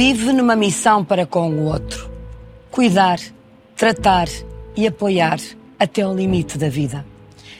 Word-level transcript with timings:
vive 0.00 0.32
numa 0.32 0.56
missão 0.56 1.04
para 1.04 1.26
com 1.26 1.50
o 1.50 1.64
outro: 1.66 2.10
cuidar, 2.70 3.20
tratar 3.76 4.28
e 4.74 4.86
apoiar 4.86 5.38
até 5.78 6.06
o 6.06 6.14
limite 6.14 6.56
da 6.56 6.70
vida. 6.70 7.04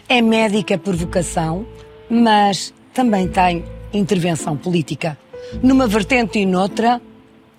É 0.08 0.22
médica 0.22 0.78
por 0.78 0.96
vocação, 0.96 1.66
mas 2.08 2.72
também 2.94 3.28
tem 3.28 3.62
intervenção 3.92 4.56
política. 4.56 5.18
Numa 5.62 5.86
vertente 5.86 6.38
e 6.38 6.46
noutra, 6.46 6.98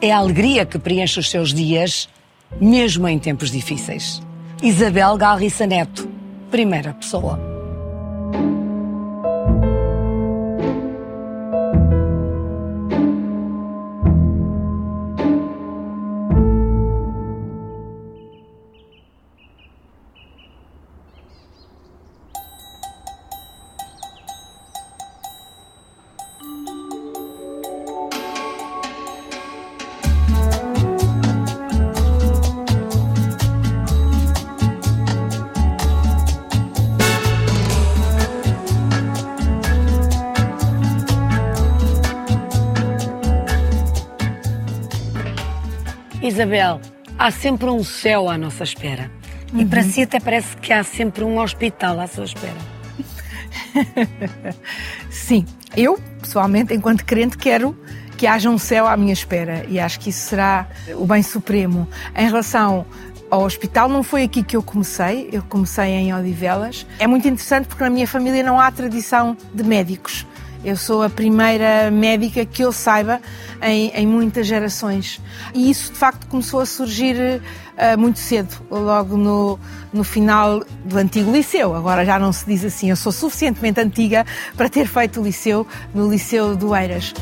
é 0.02 0.11
a 0.11 0.17
alegria 0.17 0.65
que 0.65 0.79
preenche 0.79 1.20
os 1.20 1.29
seus 1.29 1.54
dias, 1.54 2.09
mesmo 2.59 3.07
em 3.07 3.20
tempos 3.20 3.52
difíceis. 3.52 4.20
Isabel 4.63 5.16
Galriça 5.16 5.68
Neto, 5.68 6.09
primeira 6.50 6.91
pessoa. 6.91 7.50
Isabel, 46.31 46.80
há 47.20 47.30
sempre 47.30 47.70
um 47.70 47.83
céu 47.83 48.30
à 48.30 48.38
nossa 48.38 48.64
espera. 48.64 49.11
Uhum. 49.53 49.61
E 49.61 49.66
para 49.66 49.83
si 49.83 50.02
até 50.02 50.17
parece 50.17 50.55
que 50.58 50.72
há 50.72 50.81
sempre 50.81 51.25
um 51.25 51.38
hospital 51.39 52.00
à 52.00 52.08
sua 52.08 52.23
espera. 52.23 52.55
Sim, 55.11 55.45
eu, 55.75 56.00
pessoalmente, 56.22 56.73
enquanto 56.73 57.03
crente, 57.03 57.38
quero 57.38 57.78
que 58.17 58.25
haja 58.25 58.50
um 58.50 58.58
céu 58.58 58.88
à 58.88 58.95
minha 58.95 59.11
espera 59.11 59.66
e 59.67 59.80
acho 59.80 60.00
que 60.00 60.09
isso 60.09 60.30
será 60.30 60.67
o 60.95 61.05
bem 61.05 61.22
supremo. 61.22 61.86
Em 62.16 62.28
relação 62.28 62.86
ao 63.30 63.42
hospital, 63.42 63.89
não 63.89 64.02
foi 64.02 64.23
aqui 64.23 64.42
que 64.42 64.55
eu 64.55 64.64
comecei, 64.64 65.27
eu 65.33 65.44
comecei 65.44 65.86
em 65.86 66.14
Odivelas. 66.14 66.86
É 66.98 67.08
muito 67.08 67.27
interessante 67.27 67.67
porque 67.67 67.83
na 67.83 67.89
minha 67.89 68.08
família 68.08 68.42
não 68.42 68.58
há 68.58 68.72
tradição 68.72 69.36
de 69.53 69.64
médicos. 69.64 70.25
Eu 70.64 70.78
sou 70.78 71.02
a 71.02 71.09
primeira 71.09 71.90
médica 71.90 72.45
que 72.45 72.64
eu 72.64 72.72
saiba 72.72 73.20
em, 73.62 73.90
em 73.95 74.06
muitas 74.06 74.45
gerações. 74.45 75.20
E 75.56 75.72
isso, 75.72 75.92
de 75.92 75.98
facto, 75.98 76.28
começou 76.28 76.59
a 76.59 76.66
surgir 76.67 77.16
uh, 77.16 78.00
muito 78.00 78.20
cedo, 78.20 78.56
logo 78.70 79.17
no, 79.17 79.59
no 79.92 80.04
final 80.04 80.64
do 80.86 80.98
antigo 80.98 81.32
liceu. 81.32 81.76
Agora 81.76 82.06
já 82.06 82.20
não 82.20 82.32
se 82.32 82.45
diz 82.45 82.64
assim. 82.64 82.92
Eu 82.92 82.95
sou 82.95 83.12
suficientemente 83.12 83.80
antiga 83.80 84.23
para 84.56 84.70
ter 84.70 84.88
feito 84.88 85.20
o 85.20 85.23
liceu 85.23 85.66
no 85.95 86.09
Liceu 86.09 86.56
do 86.56 86.76
Eiras. 86.76 87.14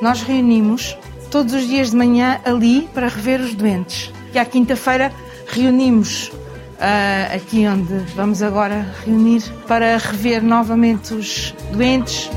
Nós 0.00 0.22
reunimos 0.22 0.96
todos 1.30 1.54
os 1.54 1.66
dias 1.66 1.90
de 1.90 1.96
manhã 1.96 2.40
ali 2.44 2.88
para 2.92 3.08
rever 3.08 3.40
os 3.40 3.54
doentes. 3.54 4.12
E 4.34 4.38
à 4.38 4.44
quinta-feira 4.44 5.12
reunimos 5.46 6.28
uh, 6.28 7.34
aqui 7.34 7.66
onde 7.66 7.94
vamos 8.14 8.42
agora 8.42 8.86
reunir 9.04 9.42
para 9.66 9.96
rever 9.96 10.42
novamente 10.42 11.14
os 11.14 11.54
doentes. 11.72 12.28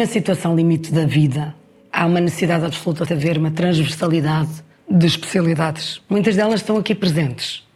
Na 0.00 0.06
situação 0.06 0.56
limite 0.56 0.90
da 0.90 1.04
vida, 1.04 1.54
há 1.92 2.06
uma 2.06 2.20
necessidade 2.20 2.64
absoluta 2.64 3.04
de 3.04 3.12
haver 3.12 3.36
uma 3.36 3.50
transversalidade 3.50 4.64
de 4.90 5.06
especialidades. 5.06 6.00
Muitas 6.08 6.36
delas 6.36 6.60
estão 6.60 6.78
aqui 6.78 6.94
presentes. 6.94 7.68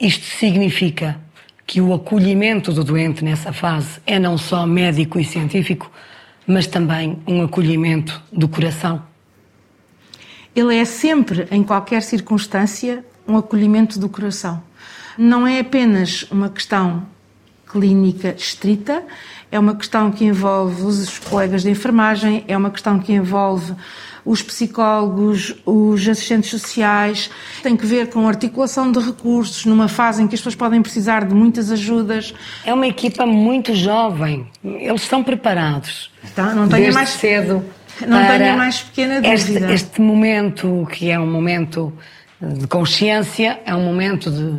Isto 0.00 0.24
significa 0.24 1.20
que 1.64 1.80
o 1.80 1.94
acolhimento 1.94 2.72
do 2.72 2.82
doente 2.82 3.22
nessa 3.22 3.52
fase 3.52 4.00
é 4.04 4.18
não 4.18 4.36
só 4.36 4.66
médico 4.66 5.20
e 5.20 5.24
científico, 5.24 5.88
mas 6.48 6.66
também 6.66 7.22
um 7.28 7.42
acolhimento 7.42 8.20
do 8.32 8.48
coração. 8.48 9.00
Ele 10.56 10.74
é 10.74 10.84
sempre, 10.84 11.46
em 11.48 11.62
qualquer 11.62 12.02
circunstância, 12.02 13.04
um 13.24 13.36
acolhimento 13.36 14.00
do 14.00 14.08
coração. 14.08 14.60
Não 15.16 15.46
é 15.46 15.60
apenas 15.60 16.24
uma 16.24 16.50
questão 16.50 17.06
clínica 17.72 18.34
estrita, 18.36 19.02
é 19.50 19.58
uma 19.58 19.74
questão 19.74 20.10
que 20.10 20.24
envolve 20.24 20.82
os 20.82 21.18
colegas 21.18 21.62
de 21.62 21.70
enfermagem, 21.70 22.44
é 22.46 22.56
uma 22.56 22.70
questão 22.70 22.98
que 22.98 23.12
envolve 23.12 23.74
os 24.24 24.40
psicólogos, 24.40 25.54
os 25.66 26.08
assistentes 26.08 26.50
sociais, 26.50 27.28
tem 27.62 27.76
que 27.76 27.84
ver 27.84 28.08
com 28.08 28.28
articulação 28.28 28.92
de 28.92 29.00
recursos 29.00 29.64
numa 29.64 29.88
fase 29.88 30.22
em 30.22 30.28
que 30.28 30.34
as 30.34 30.40
pessoas 30.40 30.54
podem 30.54 30.80
precisar 30.80 31.24
de 31.24 31.34
muitas 31.34 31.72
ajudas. 31.72 32.32
É 32.64 32.72
uma 32.72 32.86
equipa 32.86 33.26
muito 33.26 33.74
jovem, 33.74 34.46
eles 34.62 35.02
estão 35.02 35.24
preparados. 35.24 36.10
Tá, 36.34 36.54
não 36.54 36.68
tenha 36.68 36.92
mais 36.92 37.10
cedo. 37.10 37.64
Não 38.06 38.26
tenha 38.26 38.56
mais 38.56 38.80
pequena 38.80 39.20
dúvida. 39.20 39.34
Este, 39.34 39.72
este 39.72 40.00
momento, 40.00 40.86
que 40.90 41.10
é 41.10 41.18
um 41.18 41.30
momento 41.30 41.92
de 42.40 42.66
consciência, 42.66 43.60
é 43.64 43.74
um 43.74 43.84
momento 43.84 44.30
de, 44.30 44.52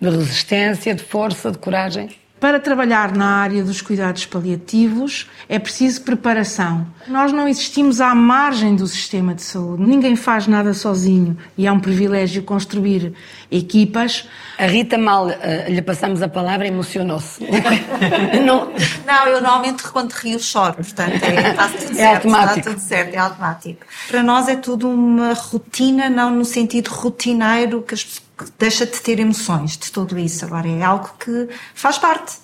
de 0.00 0.16
resistência, 0.16 0.94
de 0.94 1.02
força, 1.02 1.50
de 1.50 1.58
coragem. 1.58 2.08
Para 2.40 2.60
trabalhar 2.60 3.16
na 3.16 3.26
área 3.26 3.64
dos 3.64 3.82
cuidados 3.82 4.24
paliativos 4.24 5.28
é 5.48 5.58
preciso 5.58 6.02
preparação. 6.02 6.86
Nós 7.08 7.32
não 7.32 7.48
existimos 7.48 8.00
à 8.00 8.14
margem 8.14 8.76
do 8.76 8.86
sistema 8.86 9.34
de 9.34 9.42
saúde. 9.42 9.82
Ninguém 9.82 10.14
faz 10.14 10.46
nada 10.46 10.72
sozinho 10.72 11.36
e 11.56 11.66
é 11.66 11.72
um 11.72 11.80
privilégio 11.80 12.44
construir 12.44 13.12
equipas. 13.50 14.28
A 14.56 14.66
Rita 14.66 14.96
mal 14.96 15.26
uh, 15.26 15.32
lhe 15.68 15.82
passamos 15.82 16.22
a 16.22 16.28
palavra 16.28 16.66
emocionou-se. 16.66 17.44
não. 18.44 18.72
não, 19.04 19.26
eu 19.26 19.40
normalmente 19.40 19.82
quando 19.82 20.12
rio 20.12 20.38
choro, 20.38 20.74
portanto 20.74 21.22
é, 21.24 21.50
está 21.50 21.68
tudo 21.68 21.90
é 21.90 21.94
certo, 21.94 22.14
automático. 22.14 22.58
está 22.58 22.70
tudo 22.70 22.80
certo, 22.80 23.14
é 23.14 23.18
automático. 23.18 23.86
Para 24.08 24.22
nós 24.22 24.48
é 24.48 24.54
tudo 24.56 24.88
uma 24.88 25.32
rotina, 25.32 26.08
não 26.08 26.30
no 26.30 26.44
sentido 26.44 26.88
rotineiro 26.88 27.82
que 27.82 27.94
as 27.94 28.04
pessoas 28.04 28.27
deixa 28.58 28.86
de 28.86 29.00
ter 29.00 29.18
emoções 29.18 29.76
de 29.76 29.90
tudo 29.90 30.18
isso. 30.18 30.44
Agora 30.44 30.68
é 30.68 30.82
algo 30.82 31.10
que 31.18 31.48
faz 31.74 31.98
parte. 31.98 32.36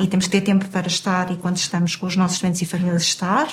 E 0.00 0.06
temos 0.06 0.26
que 0.26 0.32
ter 0.32 0.40
tempo 0.42 0.68
para 0.68 0.86
estar 0.86 1.30
e 1.30 1.36
quando 1.36 1.56
estamos 1.56 1.96
com 1.96 2.06
os 2.06 2.16
nossos 2.16 2.40
doentes 2.40 2.62
e 2.62 2.66
famílias 2.66 3.02
estar, 3.02 3.48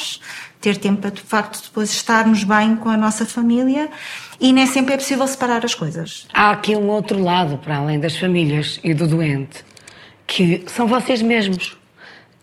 ter 0.59 0.77
tempo 0.77 1.01
para 1.01 1.11
de 1.11 1.21
facto 1.21 1.63
depois 1.63 1.91
estarmos 1.91 2.43
bem 2.43 2.75
com 2.75 2.89
a 2.89 2.97
nossa 2.97 3.25
família 3.25 3.89
e 4.39 4.51
nem 4.51 4.67
sempre 4.67 4.93
é 4.93 4.97
possível 4.97 5.27
separar 5.27 5.65
as 5.65 5.73
coisas. 5.73 6.27
Há 6.33 6.51
aqui 6.51 6.75
um 6.75 6.87
outro 6.89 7.21
lado, 7.21 7.57
para 7.57 7.77
além 7.77 7.99
das 7.99 8.17
famílias 8.17 8.79
e 8.83 8.93
do 8.93 9.07
doente, 9.07 9.63
que 10.27 10.63
são 10.67 10.87
vocês 10.87 11.21
mesmos. 11.21 11.77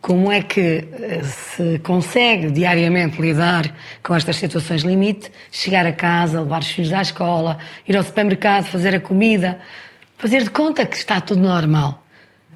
Como 0.00 0.32
é 0.32 0.42
que 0.42 0.60
eh, 0.60 1.22
se 1.24 1.78
consegue 1.80 2.50
diariamente 2.50 3.20
lidar 3.20 3.74
com 4.02 4.14
estas 4.14 4.36
situações 4.36 4.82
limite, 4.82 5.30
chegar 5.52 5.84
a 5.84 5.92
casa, 5.92 6.40
levar 6.40 6.60
os 6.60 6.68
filhos 6.68 6.92
à 6.92 7.02
escola, 7.02 7.58
ir 7.86 7.96
ao 7.96 8.02
supermercado, 8.02 8.64
fazer 8.64 8.94
a 8.94 9.00
comida, 9.00 9.58
fazer 10.16 10.42
de 10.42 10.50
conta 10.50 10.86
que 10.86 10.96
está 10.96 11.20
tudo 11.20 11.42
normal? 11.42 12.02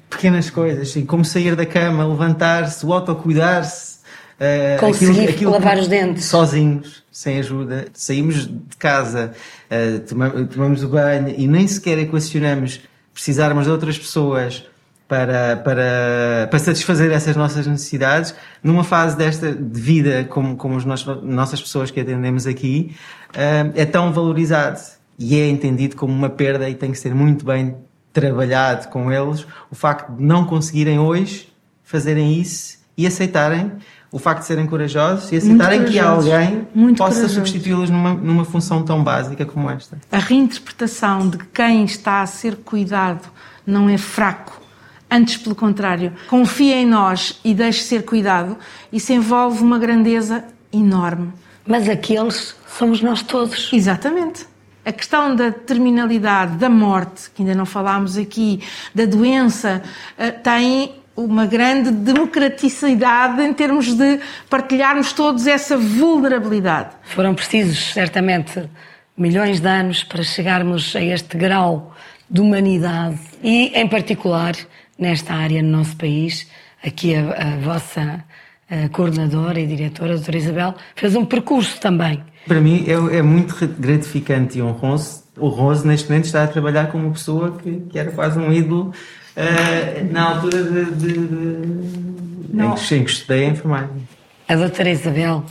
Pequenas 0.09 0.49
coisas, 0.49 0.89
assim, 0.89 1.05
como 1.05 1.23
sair 1.23 1.55
da 1.55 1.65
cama, 1.65 2.07
levantar-se, 2.07 2.83
o 2.85 2.91
autocuidar-se. 2.91 3.95
Uh, 4.35 4.79
Conseguir 4.79 5.11
aquilo, 5.11 5.29
aquilo 5.29 5.51
lavar 5.51 5.77
os 5.77 5.87
dentes. 5.87 6.25
Sozinhos, 6.25 7.03
sem 7.11 7.39
ajuda. 7.39 7.85
Saímos 7.93 8.47
de 8.47 8.77
casa, 8.77 9.33
uh, 9.69 9.99
tomamos, 9.99 10.49
tomamos 10.53 10.83
o 10.83 10.89
banho 10.89 11.33
e 11.37 11.47
nem 11.47 11.67
sequer 11.67 11.99
equacionamos 11.99 12.81
precisarmos 13.13 13.65
de 13.65 13.71
outras 13.71 13.97
pessoas 13.97 14.65
para, 15.07 15.57
para, 15.57 16.47
para 16.49 16.59
satisfazer 16.59 17.11
essas 17.11 17.35
nossas 17.35 17.67
necessidades 17.67 18.33
numa 18.63 18.83
fase 18.83 19.15
desta 19.15 19.53
de 19.53 19.79
vida 19.79 20.25
como, 20.25 20.55
como 20.55 20.75
as 20.75 20.85
nossas 21.23 21.61
pessoas 21.61 21.91
que 21.91 21.99
atendemos 21.99 22.47
aqui 22.47 22.95
eh, 23.33 23.71
é 23.75 23.85
tão 23.85 24.11
valorizado 24.11 24.79
e 25.19 25.39
é 25.39 25.47
entendido 25.47 25.95
como 25.95 26.11
uma 26.11 26.29
perda 26.29 26.67
e 26.67 26.73
tem 26.73 26.91
que 26.91 26.97
ser 26.97 27.13
muito 27.13 27.45
bem 27.45 27.75
trabalhado 28.11 28.87
com 28.87 29.11
eles 29.11 29.45
o 29.69 29.75
facto 29.75 30.11
de 30.11 30.23
não 30.23 30.45
conseguirem 30.45 30.97
hoje 30.97 31.53
fazerem 31.83 32.39
isso 32.39 32.79
e 32.97 33.05
aceitarem 33.05 33.73
o 34.11 34.17
facto 34.17 34.41
de 34.41 34.47
serem 34.47 34.65
corajosos 34.65 35.31
e 35.31 35.35
aceitarem 35.35 35.83
que 35.83 35.99
alguém 35.99 36.67
Muito 36.73 36.97
possa 36.97 37.27
substituí-los 37.27 37.89
numa, 37.89 38.13
numa 38.13 38.45
função 38.45 38.81
tão 38.81 39.03
básica 39.03 39.45
como 39.45 39.69
esta. 39.69 39.99
A 40.11 40.17
reinterpretação 40.17 41.27
de 41.29 41.37
quem 41.53 41.83
está 41.83 42.21
a 42.21 42.25
ser 42.25 42.55
cuidado 42.55 43.27
não 43.67 43.89
é 43.89 43.97
fraco. 43.97 44.64
Antes, 45.09 45.37
pelo 45.37 45.55
contrário, 45.55 46.13
confia 46.27 46.75
em 46.75 46.85
nós 46.85 47.39
e 47.43 47.53
deixe 47.53 47.83
ser 47.83 48.03
cuidado. 48.03 48.57
Isso 48.91 49.13
envolve 49.13 49.61
uma 49.61 49.77
grandeza 49.77 50.43
enorme. 50.73 51.31
Mas 51.65 51.87
aqueles 51.87 52.55
somos 52.67 53.01
nós 53.01 53.21
todos. 53.21 53.71
Exatamente. 53.71 54.45
A 54.83 54.91
questão 54.91 55.35
da 55.35 55.51
terminalidade, 55.51 56.57
da 56.57 56.69
morte, 56.69 57.31
que 57.31 57.41
ainda 57.41 57.55
não 57.55 57.65
falámos 57.65 58.17
aqui, 58.17 58.61
da 58.93 59.05
doença, 59.05 59.81
eh, 60.17 60.31
tem 60.31 60.93
uma 61.15 61.45
grande 61.45 61.91
democraticidade 61.91 63.41
em 63.41 63.53
termos 63.53 63.93
de 63.93 64.19
partilharmos 64.49 65.13
todos 65.13 65.47
essa 65.47 65.77
vulnerabilidade. 65.77 66.89
Foram 67.03 67.33
precisos, 67.33 67.93
certamente, 67.93 68.69
milhões 69.17 69.59
de 69.59 69.67
anos 69.67 70.03
para 70.03 70.21
chegarmos 70.23 70.95
a 70.95 71.01
este 71.01 71.37
grau 71.37 71.95
de 72.29 72.41
humanidade 72.41 73.19
e, 73.41 73.67
em 73.73 73.87
particular, 73.87 74.55
nesta 74.97 75.33
área 75.33 75.61
no 75.61 75.69
nosso 75.69 75.95
país, 75.95 76.47
aqui 76.83 77.15
a, 77.15 77.31
a 77.31 77.57
vossa 77.57 78.23
a 78.69 78.89
coordenadora 78.89 79.59
e 79.59 79.67
diretora, 79.67 80.13
a 80.13 80.15
doutora 80.15 80.37
Isabel, 80.37 80.75
fez 80.95 81.15
um 81.15 81.23
percurso 81.23 81.79
também. 81.79 82.23
Para 82.47 82.59
mim 82.59 82.85
é, 82.87 83.17
é 83.17 83.21
muito 83.21 83.55
gratificante 83.67 84.57
e 84.57 84.61
honroso. 84.61 85.23
O 85.37 85.49
Rose, 85.49 85.85
neste 85.85 86.09
momento, 86.09 86.25
está 86.25 86.43
a 86.43 86.47
trabalhar 86.47 86.91
com 86.91 86.97
uma 86.97 87.11
pessoa 87.11 87.57
que, 87.57 87.81
que 87.89 87.99
era 87.99 88.11
quase 88.11 88.39
um 88.39 88.51
ídolo 88.51 88.93
uh, 89.35 90.13
na 90.13 90.29
altura 90.29 90.63
de, 90.63 90.85
de, 90.91 91.13
de 91.13 92.63
em, 92.63 92.73
que, 92.73 92.95
em 92.95 93.03
que 93.03 93.11
estudei 93.11 93.45
a 93.45 93.49
enfermagem. 93.49 94.07
A 94.47 94.55
doutora 94.55 94.89
Isabel, 94.89 95.43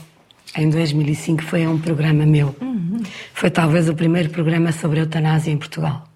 em 0.57 0.71
2005, 0.71 1.43
foi 1.43 1.65
a 1.65 1.71
um 1.71 1.79
programa 1.79 2.25
meu. 2.25 2.57
Uhum. 2.61 3.03
Foi 3.35 3.51
talvez 3.51 3.89
o 3.89 3.95
primeiro 3.95 4.31
programa 4.31 4.73
sobre 4.73 5.01
eutanásia 5.01 5.53
em 5.53 5.59
Portugal. 5.59 6.09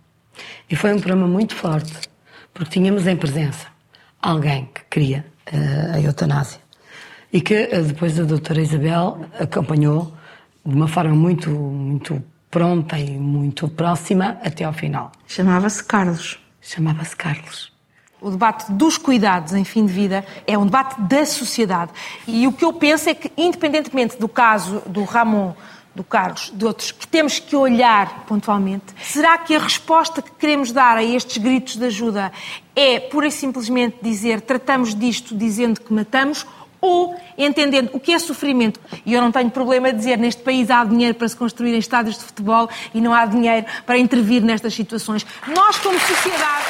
E 0.70 0.76
foi 0.76 0.94
um 0.94 0.98
programa 0.98 1.26
muito 1.26 1.54
forte, 1.54 1.92
porque 2.53 2.71
tínhamos 2.71 3.06
em 3.06 3.17
presença 3.17 3.67
alguém 4.21 4.69
que 4.75 4.83
queria 4.91 5.25
uh, 5.53 5.95
a 5.95 6.00
eutanásia. 6.00 6.61
E 7.33 7.41
que 7.41 7.55
uh, 7.73 7.83
depois 7.83 8.19
a 8.19 8.25
doutora 8.25 8.61
Isabel 8.61 9.27
acompanhou 9.39 10.12
de 10.65 10.75
uma 10.75 10.89
forma 10.89 11.15
muito, 11.15 11.50
muito 11.50 12.23
pronta 12.50 12.99
e 12.99 13.11
muito 13.19 13.69
próxima 13.69 14.39
até 14.43 14.65
ao 14.65 14.73
final. 14.73 15.12
Chamava-se 15.27 15.83
Carlos. 15.85 16.39
Chamava-se 16.61 17.17
Carlos. 17.17 17.73
O 18.21 18.31
debate 18.31 18.73
dos 18.73 18.99
cuidados 18.99 19.53
em 19.53 19.65
fim 19.65 19.87
de 19.87 19.93
vida 19.93 20.25
é 20.47 20.59
um 20.59 20.65
debate 20.65 21.00
da 21.03 21.25
sociedade. 21.25 21.93
E 22.27 22.47
o 22.49 22.53
que 22.53 22.65
eu 22.65 22.73
penso 22.73 23.09
é 23.09 23.15
que, 23.15 23.31
independentemente 23.37 24.19
do 24.19 24.29
caso 24.29 24.83
do 24.87 25.05
Ramon, 25.05 25.55
do 25.99 26.05
Carlos, 26.05 26.53
de 26.55 26.65
outros, 26.65 26.93
que 26.93 27.09
temos 27.09 27.41
que 27.41 27.56
olhar 27.56 28.25
pontualmente, 28.25 28.85
será 29.03 29.37
que 29.37 29.53
a 29.55 29.59
resposta 29.59 30.23
que 30.23 30.31
queremos 30.31 30.71
dar 30.71 30.97
a 30.97 31.03
estes 31.03 31.39
gritos 31.39 31.77
de 31.77 31.87
ajuda 31.87 32.31
é 32.77 33.00
pura 33.00 33.27
e 33.27 33.33
simplesmente 33.33 33.97
dizer 34.00 34.41
tratamos 34.43 34.95
disto 34.95 35.37
dizendo 35.37 35.81
que 35.81 35.93
matamos 35.93 36.47
ou 36.81 37.17
entendendo 37.37 37.91
o 37.93 37.99
que 37.99 38.12
é 38.12 38.19
sofrimento. 38.21 38.79
E 39.05 39.12
eu 39.12 39.21
não 39.21 39.33
tenho 39.33 39.50
problema 39.50 39.91
de 39.91 39.99
dizer 39.99 40.17
neste 40.19 40.41
país 40.41 40.71
há 40.71 40.85
dinheiro 40.85 41.17
para 41.17 41.29
se 41.29 41.35
construírem 41.35 41.81
estádios 41.81 42.17
de 42.17 42.23
futebol 42.23 42.71
e 42.95 43.00
não 43.00 43.12
há 43.12 43.27
dinheiro 43.27 43.67
para 43.85 43.99
intervir 43.99 44.41
nestas 44.41 44.75
situações. 44.75 45.27
Nós, 45.49 45.79
como 45.79 45.99
sociedade. 45.99 46.65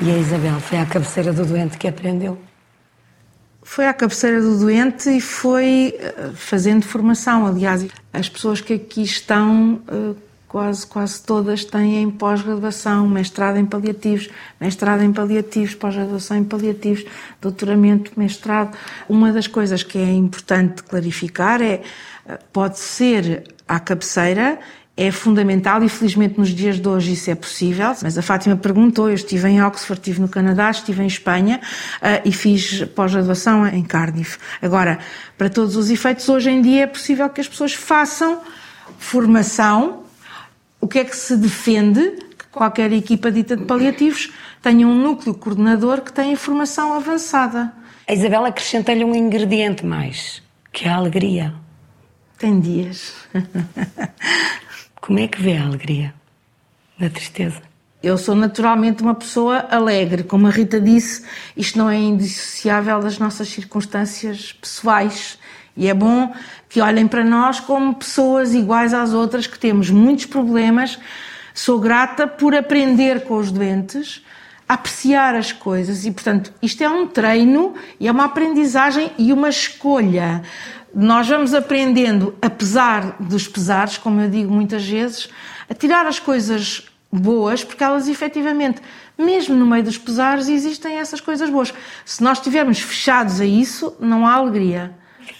E 0.00 0.10
a 0.10 0.16
Isabel 0.16 0.58
foi 0.60 0.78
à 0.78 0.86
cabeceira 0.86 1.30
do 1.30 1.44
doente 1.44 1.76
que 1.76 1.86
aprendeu? 1.86 2.38
Foi 3.68 3.84
à 3.88 3.92
cabeceira 3.92 4.40
do 4.40 4.60
doente 4.60 5.10
e 5.10 5.20
foi 5.20 5.98
eh, 5.98 6.30
fazendo 6.36 6.84
formação. 6.84 7.44
Aliás, 7.44 7.84
as 8.12 8.28
pessoas 8.28 8.60
que 8.60 8.74
aqui 8.74 9.02
estão 9.02 9.82
eh, 9.88 10.14
quase, 10.46 10.86
quase 10.86 11.20
todas 11.20 11.64
têm 11.64 12.08
pós-graduação, 12.08 13.08
mestrado 13.08 13.56
em 13.58 13.66
paliativos, 13.66 14.30
mestrado 14.60 15.02
em 15.02 15.12
paliativos, 15.12 15.74
pós-graduação 15.74 16.36
em 16.36 16.44
paliativos, 16.44 17.04
doutoramento, 17.42 18.12
mestrado. 18.16 18.74
Uma 19.08 19.32
das 19.32 19.48
coisas 19.48 19.82
que 19.82 19.98
é 19.98 20.12
importante 20.12 20.84
clarificar 20.84 21.60
é, 21.60 21.82
pode 22.52 22.78
ser 22.78 23.42
à 23.66 23.80
cabeceira, 23.80 24.60
é 24.96 25.10
fundamental 25.10 25.82
e 25.82 25.88
felizmente 25.88 26.38
nos 26.38 26.48
dias 26.48 26.80
de 26.80 26.88
hoje 26.88 27.12
isso 27.12 27.30
é 27.30 27.34
possível. 27.34 27.94
Mas 28.02 28.16
a 28.16 28.22
Fátima 28.22 28.56
perguntou, 28.56 29.08
eu 29.08 29.14
estive 29.14 29.46
em 29.48 29.62
Oxford, 29.62 30.00
estive 30.00 30.20
no 30.20 30.28
Canadá, 30.28 30.70
estive 30.70 31.02
em 31.02 31.06
Espanha 31.06 31.60
uh, 31.96 32.22
e 32.24 32.32
fiz 32.32 32.82
pós-graduação 32.94 33.66
em 33.66 33.82
Cardiff. 33.82 34.38
Agora, 34.62 34.98
para 35.36 35.50
todos 35.50 35.76
os 35.76 35.90
efeitos, 35.90 36.26
hoje 36.28 36.50
em 36.50 36.62
dia 36.62 36.84
é 36.84 36.86
possível 36.86 37.28
que 37.28 37.40
as 37.40 37.48
pessoas 37.48 37.74
façam 37.74 38.40
formação 38.98 40.04
o 40.80 40.88
que 40.88 40.98
é 40.98 41.04
que 41.04 41.16
se 41.16 41.36
defende 41.36 42.12
que 42.38 42.46
qualquer 42.50 42.92
equipa 42.92 43.30
dita 43.30 43.56
de 43.56 43.64
paliativos 43.64 44.32
tenha 44.62 44.86
um 44.86 44.94
núcleo 44.94 45.34
coordenador 45.34 46.00
que 46.00 46.12
tenha 46.12 46.36
formação 46.36 46.94
avançada. 46.94 47.72
A 48.08 48.14
Isabela 48.14 48.48
acrescenta-lhe 48.48 49.04
um 49.04 49.14
ingrediente 49.14 49.84
mais, 49.84 50.42
que 50.72 50.86
é 50.86 50.90
a 50.90 50.96
alegria. 50.96 51.54
Tem 52.38 52.60
dias. 52.60 53.14
Como 55.06 55.20
é 55.20 55.28
que 55.28 55.40
vê 55.40 55.56
a 55.56 55.64
alegria 55.64 56.12
na 56.98 57.08
tristeza? 57.08 57.62
Eu 58.02 58.18
sou 58.18 58.34
naturalmente 58.34 59.04
uma 59.04 59.14
pessoa 59.14 59.64
alegre. 59.70 60.24
Como 60.24 60.48
a 60.48 60.50
Rita 60.50 60.80
disse, 60.80 61.24
isto 61.56 61.78
não 61.78 61.88
é 61.88 61.96
indissociável 61.96 62.98
das 62.98 63.16
nossas 63.16 63.46
circunstâncias 63.46 64.52
pessoais. 64.52 65.38
E 65.76 65.86
é 65.86 65.94
bom 65.94 66.34
que 66.68 66.80
olhem 66.80 67.06
para 67.06 67.22
nós 67.22 67.60
como 67.60 67.94
pessoas 67.94 68.52
iguais 68.52 68.92
às 68.92 69.12
outras, 69.12 69.46
que 69.46 69.56
temos 69.56 69.90
muitos 69.90 70.26
problemas. 70.26 70.98
Sou 71.54 71.78
grata 71.78 72.26
por 72.26 72.52
aprender 72.52 73.22
com 73.22 73.36
os 73.36 73.52
doentes, 73.52 74.24
apreciar 74.68 75.36
as 75.36 75.52
coisas 75.52 76.04
e, 76.04 76.10
portanto, 76.10 76.52
isto 76.60 76.82
é 76.82 76.88
um 76.88 77.06
treino 77.06 77.74
e 78.00 78.08
é 78.08 78.10
uma 78.10 78.24
aprendizagem 78.24 79.12
e 79.16 79.32
uma 79.32 79.50
escolha. 79.50 80.42
Nós 80.98 81.28
vamos 81.28 81.52
aprendendo, 81.52 82.34
apesar 82.40 83.16
dos 83.20 83.46
pesares, 83.46 83.98
como 83.98 84.18
eu 84.18 84.30
digo 84.30 84.50
muitas 84.50 84.82
vezes, 84.82 85.28
a 85.68 85.74
tirar 85.74 86.06
as 86.06 86.18
coisas 86.18 86.84
boas, 87.12 87.62
porque 87.62 87.84
elas 87.84 88.08
efetivamente, 88.08 88.80
mesmo 89.18 89.54
no 89.54 89.66
meio 89.66 89.84
dos 89.84 89.98
pesares, 89.98 90.48
existem 90.48 90.96
essas 90.96 91.20
coisas 91.20 91.50
boas. 91.50 91.74
Se 92.02 92.22
nós 92.22 92.38
estivermos 92.38 92.80
fechados 92.80 93.42
a 93.42 93.44
isso, 93.44 93.94
não 94.00 94.26
há 94.26 94.36
alegria. 94.36 94.94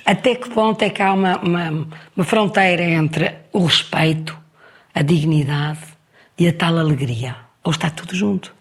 Até 0.04 0.34
que 0.34 0.50
ponto 0.50 0.82
é 0.82 0.90
que 0.90 1.00
há 1.00 1.14
uma, 1.14 1.38
uma, 1.38 1.88
uma 2.14 2.24
fronteira 2.26 2.82
entre 2.82 3.34
o 3.50 3.64
respeito, 3.64 4.36
a 4.94 5.00
dignidade 5.00 5.80
e 6.38 6.46
a 6.46 6.52
tal 6.52 6.76
alegria? 6.76 7.34
Ou 7.64 7.72
está 7.72 7.88
tudo 7.88 8.14
junto? 8.14 8.54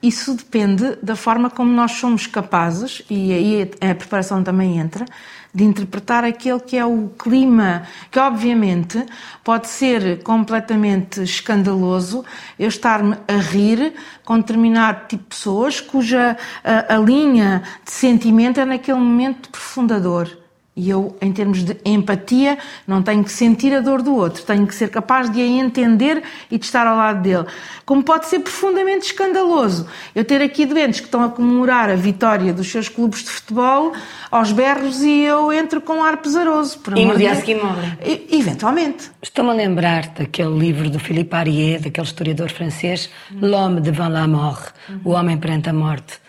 Isso 0.00 0.34
depende 0.34 0.96
da 1.02 1.16
forma 1.16 1.50
como 1.50 1.72
nós 1.72 1.92
somos 1.92 2.26
capazes, 2.26 3.02
e 3.10 3.32
aí 3.32 3.70
a 3.90 3.94
preparação 3.96 4.44
também 4.44 4.78
entra, 4.78 5.04
de 5.52 5.64
interpretar 5.64 6.24
aquele 6.24 6.60
que 6.60 6.76
é 6.76 6.84
o 6.84 7.08
clima, 7.18 7.82
que 8.10 8.18
obviamente 8.18 9.04
pode 9.42 9.66
ser 9.68 10.22
completamente 10.22 11.22
escandaloso 11.22 12.24
eu 12.58 12.68
estar-me 12.68 13.16
a 13.26 13.36
rir 13.38 13.94
com 14.24 14.38
determinado 14.38 15.08
tipo 15.08 15.24
de 15.24 15.28
pessoas 15.30 15.80
cuja 15.80 16.36
a, 16.62 16.94
a 16.94 16.98
linha 16.98 17.62
de 17.84 17.90
sentimento 17.90 18.60
é 18.60 18.64
naquele 18.64 18.98
momento 18.98 19.50
profundador. 19.50 20.47
E 20.78 20.88
eu, 20.90 21.16
em 21.20 21.32
termos 21.32 21.64
de 21.64 21.76
empatia, 21.84 22.56
não 22.86 23.02
tenho 23.02 23.24
que 23.24 23.32
sentir 23.32 23.74
a 23.74 23.80
dor 23.80 24.00
do 24.00 24.14
outro, 24.14 24.44
tenho 24.44 24.64
que 24.64 24.72
ser 24.72 24.88
capaz 24.90 25.28
de 25.28 25.42
a 25.42 25.44
entender 25.44 26.22
e 26.48 26.56
de 26.56 26.64
estar 26.64 26.86
ao 26.86 26.96
lado 26.96 27.20
dele. 27.20 27.46
Como 27.84 28.00
pode 28.04 28.28
ser 28.28 28.38
profundamente 28.38 29.06
escandaloso 29.06 29.88
eu 30.14 30.24
ter 30.24 30.40
aqui 30.40 30.64
doentes 30.64 31.00
que 31.00 31.06
estão 31.06 31.24
a 31.24 31.30
comemorar 31.30 31.90
a 31.90 31.96
vitória 31.96 32.52
dos 32.52 32.70
seus 32.70 32.88
clubes 32.88 33.24
de 33.24 33.30
futebol 33.30 33.92
aos 34.30 34.52
berros 34.52 35.02
e 35.02 35.22
eu 35.22 35.52
entro 35.52 35.80
com 35.80 35.94
um 35.94 36.04
ar 36.04 36.18
pesaroso. 36.18 36.78
e 36.94 37.04
no 37.04 37.16
dia 37.16 37.34
seguinte 37.34 37.60
morre. 37.60 37.98
Eventualmente. 38.30 39.10
Estou-me 39.20 39.50
a 39.50 39.54
lembrar 39.54 40.06
daquele 40.16 40.56
livro 40.56 40.88
do 40.88 41.00
Philippe 41.00 41.34
Arié, 41.34 41.80
daquele 41.80 42.06
historiador 42.06 42.50
francês, 42.52 43.10
L'homme 43.32 43.80
devant 43.80 44.10
la 44.12 44.28
mort, 44.28 44.72
O 45.04 45.10
Homem 45.10 45.38
perante 45.38 45.70
a 45.70 45.72
Morte 45.72 46.20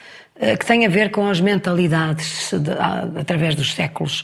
que 0.57 0.65
tem 0.65 0.85
a 0.85 0.89
ver 0.89 1.11
com 1.11 1.27
as 1.27 1.41
mentalidades 1.41 2.51
de, 2.53 2.71
através 3.19 3.55
dos 3.55 3.73
séculos. 3.73 4.23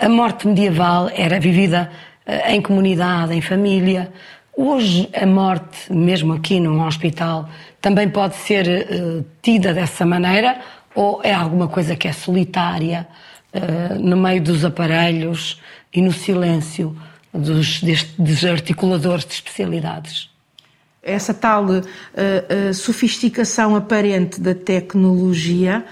A 0.00 0.08
morte 0.08 0.46
medieval 0.46 1.10
era 1.14 1.38
vivida 1.38 1.90
eh, 2.24 2.54
em 2.54 2.62
comunidade, 2.62 3.34
em 3.34 3.40
família. 3.40 4.12
Hoje, 4.56 5.08
a 5.14 5.26
morte, 5.26 5.92
mesmo 5.92 6.32
aqui 6.34 6.60
num 6.60 6.86
hospital, 6.86 7.48
também 7.80 8.08
pode 8.08 8.36
ser 8.36 8.66
uh, 8.66 9.24
tida 9.40 9.74
dessa 9.74 10.06
maneira 10.06 10.60
ou 10.94 11.20
é 11.24 11.32
alguma 11.32 11.68
coisa 11.68 11.96
que 11.96 12.06
é 12.06 12.12
solitária, 12.12 13.08
uh, 13.52 13.98
no 13.98 14.16
meio 14.16 14.42
dos 14.42 14.64
aparelhos 14.64 15.60
e 15.92 16.00
no 16.00 16.12
silêncio 16.12 16.96
dos, 17.32 17.80
deste, 17.80 18.20
dos 18.20 18.44
articuladores 18.44 19.24
de 19.24 19.32
especialidades? 19.32 20.31
Essa 21.02 21.34
tal 21.34 21.66
uh, 21.66 21.78
uh, 21.80 22.74
sofisticação 22.74 23.74
aparente 23.74 24.40
da 24.40 24.54
tecnologia 24.54 25.84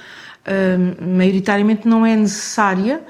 uh, 0.47 1.05
maioritariamente 1.05 1.89
não 1.89 2.07
é 2.07 2.15
necessária 2.15 3.03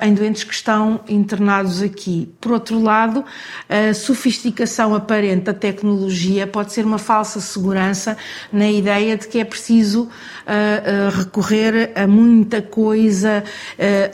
em 0.00 0.14
doentes 0.14 0.44
que 0.44 0.54
estão 0.54 1.00
internados 1.08 1.82
aqui. 1.82 2.32
Por 2.40 2.52
outro 2.52 2.80
lado, 2.80 3.24
a 3.68 3.92
sofisticação 3.92 4.94
aparente 4.94 5.44
da 5.44 5.54
tecnologia 5.54 6.46
pode 6.46 6.72
ser 6.72 6.84
uma 6.84 6.98
falsa 6.98 7.40
segurança 7.40 8.16
na 8.52 8.70
ideia 8.70 9.16
de 9.16 9.28
que 9.28 9.38
é 9.38 9.44
preciso 9.44 10.04
uh, 10.04 10.08
uh, 10.08 11.18
recorrer 11.18 11.92
a 11.94 12.06
muita 12.06 12.62
coisa 12.62 13.44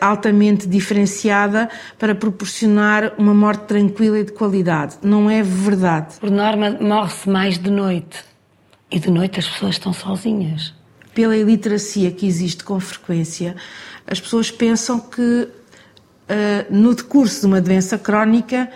altamente 0.00 0.66
diferenciada 0.66 1.68
para 1.98 2.14
proporcionar 2.14 3.12
uma 3.18 3.34
morte 3.34 3.64
tranquila 3.64 4.18
e 4.18 4.24
de 4.24 4.32
qualidade. 4.32 4.96
Não 5.02 5.30
é 5.30 5.42
verdade. 5.42 6.16
Por 6.20 6.30
norma, 6.30 6.76
morre-se 6.80 7.28
mais 7.28 7.58
de 7.58 7.70
noite. 7.70 8.24
E 8.90 8.98
de 8.98 9.10
noite 9.10 9.38
as 9.38 9.48
pessoas 9.48 9.76
estão 9.76 9.92
sozinhas. 9.92 10.74
Pela 11.14 11.36
iliteracia 11.36 12.10
que 12.10 12.26
existe 12.26 12.64
com 12.64 12.78
frequência, 12.80 13.56
as 14.06 14.20
pessoas 14.20 14.50
pensam 14.50 14.98
que 14.98 15.20
uh, 15.22 15.48
no 16.70 16.94
decurso 16.94 17.40
de 17.40 17.46
uma 17.46 17.60
doença 17.60 17.98
crónica 17.98 18.70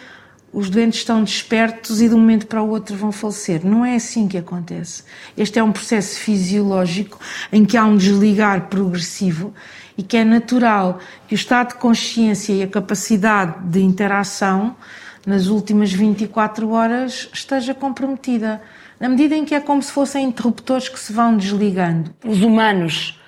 os 0.53 0.71
doentes 0.71 1.01
estão 1.01 1.23
despertos 1.23 2.01
e 2.01 2.09
de 2.09 2.15
um 2.15 2.19
momento 2.19 2.47
para 2.47 2.63
o 2.63 2.71
outro 2.71 2.97
vão 2.97 3.13
falecer. 3.13 3.63
Não 3.63 3.85
é 3.85 3.97
assim 3.97 4.27
que 4.27 4.39
acontece. 4.39 5.05
Este 5.37 5.59
é 5.59 5.63
um 5.63 5.71
processo 5.71 6.19
fisiológico 6.19 7.21
em 7.53 7.63
que 7.63 7.77
há 7.77 7.85
um 7.85 7.95
desligar 7.95 8.69
progressivo 8.69 9.53
e 9.99 10.03
que 10.03 10.17
é 10.17 10.25
natural 10.25 10.99
que 11.29 11.35
o 11.35 11.37
estado 11.37 11.69
de 11.69 11.75
consciência 11.75 12.55
e 12.55 12.63
a 12.63 12.67
capacidade 12.67 13.65
de 13.65 13.83
interação 13.83 14.75
nas 15.27 15.49
últimas 15.49 15.93
24 15.93 16.71
horas 16.71 17.29
esteja 17.35 17.75
comprometida. 17.75 18.63
Na 18.99 19.11
medida 19.11 19.35
em 19.35 19.45
que 19.45 19.55
é 19.55 19.61
como 19.61 19.83
se 19.83 19.93
fossem 19.93 20.25
interruptores 20.25 20.89
que 20.89 20.99
se 20.99 21.13
vão 21.13 21.37
desligando. 21.37 22.15
Os 22.25 22.41
humanos 22.41 23.21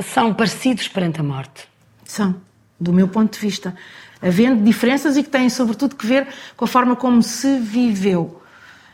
são 0.00 0.32
parecidos 0.34 0.88
perante 0.88 1.20
a 1.20 1.22
morte? 1.22 1.68
São, 2.04 2.36
do 2.78 2.92
meu 2.92 3.08
ponto 3.08 3.32
de 3.34 3.38
vista. 3.38 3.74
Havendo 4.20 4.62
diferenças 4.62 5.16
e 5.16 5.22
que 5.22 5.30
têm, 5.30 5.48
sobretudo, 5.48 5.96
que 5.96 6.06
ver 6.06 6.28
com 6.56 6.64
a 6.64 6.68
forma 6.68 6.94
como 6.94 7.22
se 7.22 7.58
viveu. 7.58 8.40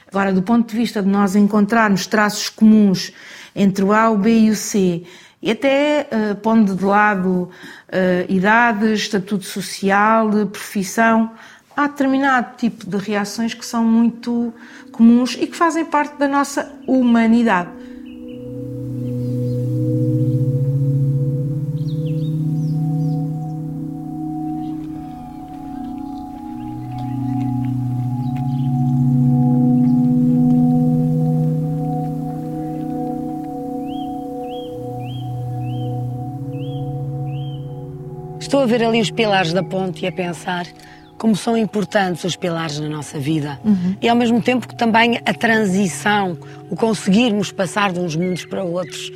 Agora, 0.09 0.33
do 0.33 0.43
ponto 0.43 0.71
de 0.71 0.77
vista 0.77 1.03
de 1.03 1.09
nós 1.09 1.37
encontrarmos 1.37 2.07
traços 2.07 2.49
comuns 2.49 3.13
entre 3.55 3.85
o 3.85 3.93
A, 3.93 4.09
o 4.09 4.17
B 4.17 4.39
e 4.39 4.51
o 4.51 4.57
C, 4.57 5.05
e 5.43 5.51
até 5.51 6.09
uh, 6.11 6.35
pondo 6.37 6.75
de 6.75 6.85
lado 6.85 7.29
uh, 7.29 7.51
idade, 8.33 8.93
estatuto 8.95 9.45
social, 9.45 10.31
profissão, 10.47 11.33
há 11.77 11.87
determinado 11.87 12.57
tipo 12.57 12.87
de 12.87 12.97
reações 12.97 13.55
que 13.55 13.65
são 13.65 13.85
muito 13.85 14.53
comuns 14.91 15.37
e 15.39 15.47
que 15.47 15.57
fazem 15.57 15.85
parte 15.85 16.17
da 16.17 16.27
nossa 16.27 16.73
humanidade. 16.87 17.71
Estou 38.59 38.75
a 38.75 38.77
ver 38.77 38.85
ali 38.85 39.01
os 39.01 39.13
pilares 39.13 39.53
da 39.53 39.63
ponte 39.63 40.05
e 40.05 40.09
a 40.09 40.11
pensar 40.11 40.67
como 41.17 41.37
são 41.37 41.57
importantes 41.57 42.25
os 42.25 42.35
pilares 42.35 42.81
na 42.81 42.89
nossa 42.89 43.17
vida. 43.17 43.61
Uhum. 43.65 43.95
E 44.03 44.09
ao 44.09 44.17
mesmo 44.17 44.43
tempo 44.43 44.67
que 44.67 44.75
também 44.75 45.21
a 45.25 45.33
transição, 45.33 46.37
o 46.69 46.75
conseguirmos 46.75 47.53
passar 47.53 47.93
de 47.93 48.01
uns 48.01 48.17
mundos 48.17 48.45
para 48.45 48.65
outros. 48.65 49.13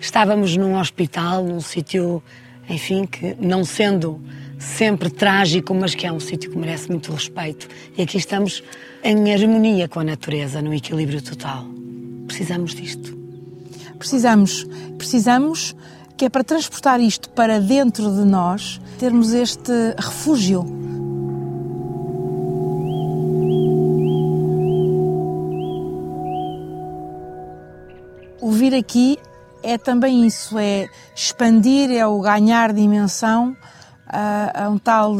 Estávamos 0.00 0.56
num 0.56 0.76
hospital, 0.76 1.44
num 1.44 1.60
sítio, 1.60 2.20
enfim, 2.68 3.06
que 3.06 3.36
não 3.38 3.64
sendo 3.64 4.20
sempre 4.58 5.08
trágico, 5.10 5.72
mas 5.72 5.94
que 5.94 6.04
é 6.04 6.12
um 6.12 6.18
sítio 6.18 6.50
que 6.50 6.58
merece 6.58 6.90
muito 6.90 7.12
respeito. 7.12 7.68
E 7.96 8.02
aqui 8.02 8.16
estamos 8.16 8.64
em 9.04 9.32
harmonia 9.32 9.86
com 9.86 10.00
a 10.00 10.04
natureza, 10.04 10.60
no 10.60 10.74
equilíbrio 10.74 11.22
total. 11.22 11.64
Precisamos 12.26 12.74
disto. 12.74 13.16
Precisamos, 13.96 14.66
precisamos 14.98 15.72
que 16.22 16.26
é 16.26 16.30
para 16.30 16.44
transportar 16.44 17.00
isto 17.00 17.28
para 17.30 17.58
dentro 17.58 18.08
de 18.14 18.24
nós, 18.24 18.80
termos 18.96 19.32
este 19.32 19.72
refúgio. 19.98 20.60
O 28.40 28.52
vir 28.52 28.72
aqui 28.72 29.18
é 29.64 29.76
também 29.76 30.24
isso, 30.24 30.56
é 30.60 30.88
expandir, 31.12 31.90
é 31.90 32.06
o 32.06 32.20
ganhar 32.20 32.72
dimensão 32.72 33.56
a, 34.06 34.66
a 34.66 34.70
um 34.70 34.78
tal, 34.78 35.16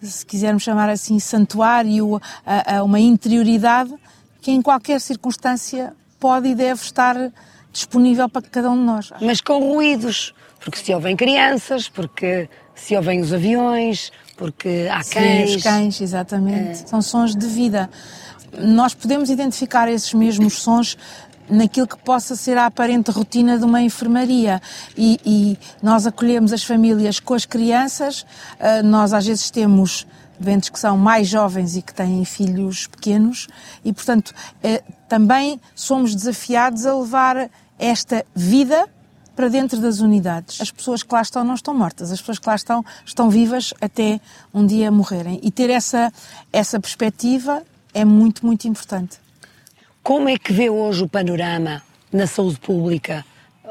se 0.00 0.24
quisermos 0.24 0.62
chamar 0.62 0.88
assim, 0.88 1.18
santuário, 1.18 2.18
a, 2.46 2.78
a 2.78 2.82
uma 2.82 2.98
interioridade 2.98 3.94
que 4.40 4.50
em 4.50 4.62
qualquer 4.62 5.02
circunstância 5.02 5.92
pode 6.18 6.48
e 6.48 6.54
deve 6.54 6.80
estar 6.80 7.30
disponível 7.72 8.28
para 8.28 8.42
cada 8.42 8.70
um 8.70 8.76
de 8.76 8.84
nós. 8.84 9.12
Mas 9.20 9.40
com 9.40 9.58
ruídos, 9.58 10.34
porque 10.58 10.78
se 10.78 10.94
ouvem 10.94 11.16
crianças, 11.16 11.88
porque 11.88 12.48
se 12.74 12.96
ouvem 12.96 13.20
os 13.20 13.32
aviões, 13.32 14.12
porque 14.36 14.88
há 14.90 15.04
cães. 15.04 15.50
Sim, 15.50 15.56
os 15.56 15.62
cães, 15.62 16.00
exatamente. 16.00 16.70
É. 16.70 16.86
São 16.86 17.02
sons 17.02 17.34
de 17.36 17.46
vida. 17.46 17.90
Nós 18.58 18.94
podemos 18.94 19.30
identificar 19.30 19.88
esses 19.88 20.12
mesmos 20.14 20.54
sons 20.54 20.96
naquilo 21.50 21.86
que 21.86 21.98
possa 21.98 22.36
ser 22.36 22.56
a 22.56 22.66
aparente 22.66 23.10
rotina 23.10 23.58
de 23.58 23.64
uma 23.64 23.82
enfermaria. 23.82 24.62
E, 24.96 25.18
e 25.24 25.58
nós 25.82 26.06
acolhemos 26.06 26.52
as 26.52 26.62
famílias 26.62 27.20
com 27.20 27.34
as 27.34 27.44
crianças, 27.44 28.22
uh, 28.22 28.82
nós 28.84 29.12
às 29.12 29.26
vezes 29.26 29.50
temos 29.50 30.06
doentes 30.40 30.70
que 30.70 30.78
são 30.78 30.96
mais 30.96 31.28
jovens 31.28 31.76
e 31.76 31.82
que 31.82 31.94
têm 31.94 32.24
filhos 32.24 32.86
pequenos 32.86 33.46
e, 33.84 33.92
portanto, 33.92 34.34
eh, 34.62 34.82
também 35.08 35.60
somos 35.74 36.14
desafiados 36.14 36.86
a 36.86 36.96
levar 36.96 37.50
esta 37.78 38.24
vida 38.34 38.88
para 39.36 39.48
dentro 39.48 39.80
das 39.80 40.00
unidades. 40.00 40.60
As 40.60 40.70
pessoas 40.70 41.02
que 41.02 41.14
lá 41.14 41.22
estão 41.22 41.44
não 41.44 41.54
estão 41.54 41.74
mortas, 41.74 42.10
as 42.10 42.20
pessoas 42.20 42.38
que 42.38 42.48
lá 42.48 42.54
estão 42.54 42.84
estão 43.04 43.30
vivas 43.30 43.72
até 43.80 44.20
um 44.52 44.66
dia 44.66 44.90
morrerem. 44.90 45.40
E 45.42 45.50
ter 45.50 45.70
essa, 45.70 46.12
essa 46.52 46.80
perspectiva 46.80 47.62
é 47.94 48.04
muito, 48.04 48.44
muito 48.44 48.66
importante. 48.66 49.18
Como 50.02 50.28
é 50.28 50.38
que 50.38 50.52
vê 50.52 50.70
hoje 50.70 51.04
o 51.04 51.08
panorama 51.08 51.82
na 52.12 52.26
saúde 52.26 52.58
pública 52.58 53.24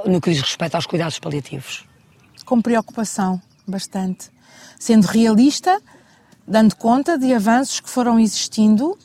no 0.05 0.21
que 0.21 0.31
diz 0.31 0.41
respeito 0.41 0.75
aos 0.75 0.85
cuidados 0.85 1.19
paliativos? 1.19 1.85
Com 2.45 2.61
preocupação, 2.61 3.41
bastante. 3.67 4.31
Sendo 4.79 5.05
realista, 5.05 5.79
dando 6.49 6.75
conta 6.75 7.15
de 7.15 7.31
avanços 7.31 7.79
que 7.79 7.89
foram 7.89 8.19
existindo 8.19 8.97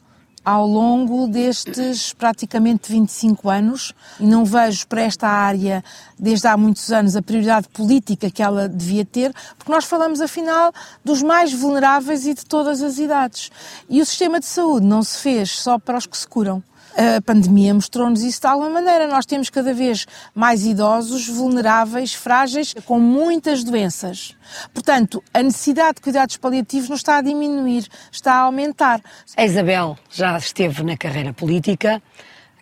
ao 0.42 0.66
longo 0.66 1.26
destes 1.26 2.12
praticamente 2.12 2.90
25 2.90 3.48
anos 3.48 3.94
e 4.18 4.24
não 4.24 4.44
vejo 4.44 4.86
para 4.86 5.02
esta 5.02 5.28
área 5.28 5.84
desde 6.18 6.46
há 6.46 6.56
muitos 6.56 6.90
anos 6.90 7.16
a 7.16 7.22
prioridade 7.22 7.68
política 7.68 8.30
que 8.30 8.42
ela 8.42 8.68
devia 8.68 9.04
ter, 9.04 9.32
porque 9.58 9.72
nós 9.72 9.84
falamos 9.84 10.20
afinal 10.20 10.72
dos 11.04 11.22
mais 11.22 11.52
vulneráveis 11.52 12.26
e 12.26 12.34
de 12.34 12.44
todas 12.44 12.82
as 12.82 12.98
idades. 12.98 13.50
E 13.88 14.00
o 14.00 14.06
sistema 14.06 14.40
de 14.40 14.46
saúde 14.46 14.86
não 14.86 15.02
se 15.02 15.18
fez 15.18 15.50
só 15.50 15.78
para 15.78 15.98
os 15.98 16.06
que 16.06 16.16
se 16.16 16.26
curam 16.26 16.62
a 16.96 17.20
pandemia 17.20 17.74
mostrou-nos 17.74 18.22
isso 18.22 18.40
de 18.40 18.46
alguma 18.46 18.70
maneira. 18.70 19.06
Nós 19.06 19.26
temos 19.26 19.50
cada 19.50 19.74
vez 19.74 20.06
mais 20.34 20.64
idosos, 20.64 21.28
vulneráveis, 21.28 22.14
frágeis, 22.14 22.74
com 22.84 22.98
muitas 22.98 23.64
doenças. 23.64 24.36
Portanto, 24.72 25.22
a 25.32 25.42
necessidade 25.42 25.96
de 25.96 26.02
cuidados 26.02 26.36
paliativos 26.36 26.88
não 26.88 26.96
está 26.96 27.18
a 27.18 27.22
diminuir, 27.22 27.86
está 28.10 28.34
a 28.34 28.40
aumentar. 28.40 29.00
A 29.36 29.44
Isabel 29.44 29.98
já 30.10 30.36
esteve 30.38 30.82
na 30.82 30.96
carreira 30.96 31.32
política. 31.32 32.02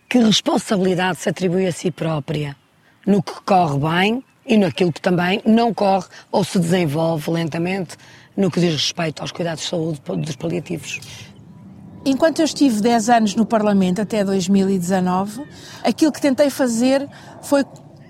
Que 0.08 0.18
responsabilidade 0.18 1.20
se 1.20 1.28
atribui 1.30 1.66
a 1.66 1.72
si 1.72 1.90
própria 1.90 2.54
no 3.06 3.22
que 3.22 3.32
corre 3.42 3.78
bem 3.78 4.24
e 4.44 4.56
naquilo 4.56 4.92
que 4.92 5.00
também 5.00 5.40
não 5.46 5.72
corre 5.72 6.06
ou 6.30 6.44
se 6.44 6.58
desenvolve 6.58 7.30
lentamente 7.30 7.96
no 8.36 8.50
que 8.50 8.60
diz 8.60 8.72
respeito 8.72 9.22
aos 9.22 9.32
cuidados 9.32 9.64
de 9.64 9.70
saúde 9.70 10.00
dos 10.18 10.36
paliativos? 10.36 11.00
Enquanto 12.04 12.40
eu 12.40 12.44
estive 12.44 12.80
10 12.80 13.08
anos 13.10 13.34
no 13.36 13.46
Parlamento, 13.46 14.00
até 14.00 14.24
2019, 14.24 15.44
aquilo 15.84 16.10
que 16.10 16.20
tentei 16.20 16.50
fazer 16.50 17.08
foi 17.42 17.64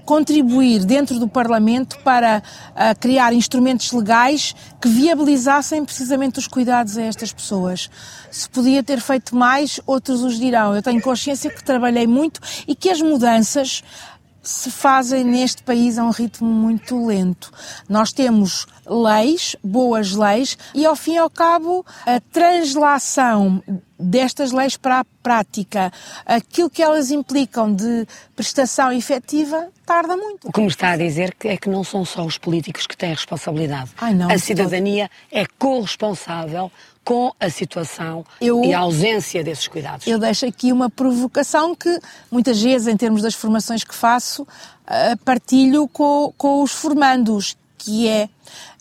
contribuir 0.05 0.85
dentro 0.85 1.19
do 1.19 1.29
Parlamento 1.29 1.99
para 2.03 2.43
uh, 2.71 2.99
criar 2.99 3.33
instrumentos 3.33 3.93
legais 3.93 4.55
que 4.81 4.89
viabilizassem 4.89 5.85
precisamente 5.85 6.39
os 6.39 6.49
cuidados 6.49 6.97
a 6.97 7.03
estas 7.03 7.33
pessoas. 7.33 7.91
Se 8.31 8.49
podia 8.49 8.83
ter 8.83 9.01
feito 9.01 9.37
mais, 9.37 9.79
outros 9.87 10.23
os 10.23 10.39
dirão. 10.39 10.75
Eu 10.75 10.83
tenho 10.83 11.01
consciência 11.01 11.51
que 11.51 11.63
trabalhei 11.63 12.07
muito 12.07 12.41
e 12.67 12.75
que 12.75 12.89
as 12.89 13.01
mudanças 13.01 13.83
se 14.43 14.71
fazem 14.71 15.25
neste 15.25 15.63
país 15.63 15.99
a 15.99 16.05
um 16.05 16.11
ritmo 16.11 16.49
muito 16.49 17.07
lento. 17.07 17.53
Nós 17.89 18.13
temos 18.13 18.67
leis, 18.87 19.55
boas 19.63 20.13
leis, 20.13 20.59
e 20.75 20.85
ao 20.85 20.97
fim 20.97 21.15
e 21.15 21.19
ao 21.19 21.31
cabo 21.31 21.87
a 22.05 22.21
translação 22.21 23.63
destas 24.03 24.53
leis 24.53 24.77
para 24.77 25.01
a 25.01 25.05
prática, 25.23 25.93
aquilo 26.27 26.69
que 26.69 26.83
elas 26.83 27.11
implicam 27.11 27.73
de 27.75 28.07
prestação 28.37 28.93
efetiva, 28.93 29.69
tarda 29.87 30.17
muito. 30.17 30.49
O 30.49 30.53
que 30.53 30.61
me 30.61 30.67
está 30.67 30.91
a 30.91 30.97
dizer 30.97 31.35
é 31.45 31.57
que 31.57 31.69
não 31.69 31.85
são 31.85 32.05
só 32.05 32.25
os 32.25 32.37
políticos 32.39 32.87
que 32.87 32.97
têm 32.97 33.11
responsabilidade. 33.11 33.91
Ai, 33.99 34.15
não, 34.15 34.31
a 34.31 34.39
cidadania 34.39 35.11
é 35.31 35.47
corresponsável 35.59 36.71
com 37.05 37.33
a 37.41 37.51
situação 37.51 38.25
Eu- 38.41 38.63
e 38.65 38.73
a 38.73 38.79
ausência 38.79 39.43
desses 39.43 39.67
cuidados. 39.67 40.07
Eu 40.07 40.19
deixo 40.19 40.47
aqui 40.47 40.73
uma 40.73 40.89
provocação 40.89 41.75
que 41.75 41.99
muitas 42.31 42.61
vezes, 42.63 42.87
em 42.87 42.97
termos 42.97 43.23
das 43.23 43.35
formações 43.35 43.83
que 43.85 43.95
faço, 43.95 44.47
ah, 44.87 45.17
partilho 45.25 45.89
com, 45.89 46.33
com 46.37 46.63
os 46.63 46.71
formandos, 46.73 47.57
que 47.77 48.07
é, 48.09 48.29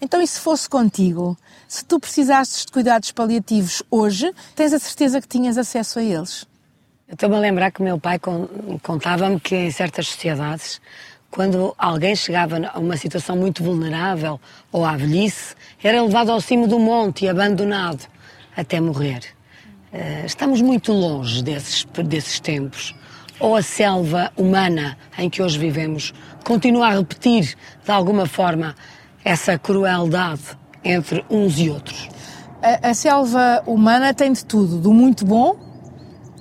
então 0.01 0.22
e 0.22 0.28
se 0.28 0.40
fosse 0.40 0.70
contigo? 0.70 1.38
Se 1.68 1.84
tu 1.86 2.00
precisasses 2.00 2.66
de 2.66 2.72
cuidados 2.72 3.12
paliativos 3.12 3.82
hoje, 3.90 4.32
tens 4.56 4.74
a 4.74 4.80
certeza 4.80 5.22
que 5.22 5.28
tinhas 5.28 5.58
acesso 5.58 6.00
a 6.00 6.04
eles? 6.04 6.46
Eu 7.08 7.13
Estou-me 7.13 7.36
a 7.36 7.40
lembrar 7.40 7.72
que 7.72 7.82
o 7.82 7.84
meu 7.84 8.00
pai 8.00 8.18
con- 8.20 8.48
contava-me 8.84 9.40
que 9.40 9.56
em 9.56 9.72
certas 9.72 10.08
sociedades, 10.08 10.80
quando 11.30 11.74
alguém 11.78 12.16
chegava 12.16 12.58
a 12.74 12.80
uma 12.80 12.96
situação 12.98 13.36
muito 13.36 13.63
vulnerável 13.63 14.40
ou 14.72 14.86
à 14.86 14.96
velhice, 14.96 15.56
era 15.84 16.01
levado 16.01 16.32
ao 16.32 16.40
cimo 16.42 16.68
do 16.68 16.80
monte 16.80 17.25
e 17.25 17.30
abandonado 17.30 18.06
até 18.56 18.80
morrer. 18.80 19.22
Eh, 19.94 20.24
Estamos 20.25 20.62
muito 20.62 20.92
longe 20.94 21.42
desses, 21.44 21.86
desses 22.06 22.40
tempos. 22.40 22.96
Ou 23.40 23.56
a 23.56 23.62
selva 23.63 24.32
humana 24.38 24.98
em 25.18 25.30
que 25.30 25.42
hoje 25.42 25.58
vivemos 25.58 26.13
continua 26.46 26.88
a 26.88 26.92
repetir, 26.96 27.56
de 27.84 27.92
alguma 27.92 28.25
forma, 28.28 28.75
essa 29.24 29.58
crueldade 29.58 30.42
entre 30.84 31.24
uns 31.30 31.58
e 31.60 31.70
outros. 31.70 32.10
A, 32.62 32.90
a 32.90 32.94
selva 32.94 33.63
humana 33.66 34.13
tem 34.13 34.32
de 34.32 34.46
tudo, 34.46 34.78
do 34.78 34.94
muito 34.94 35.25
bom 35.25 35.56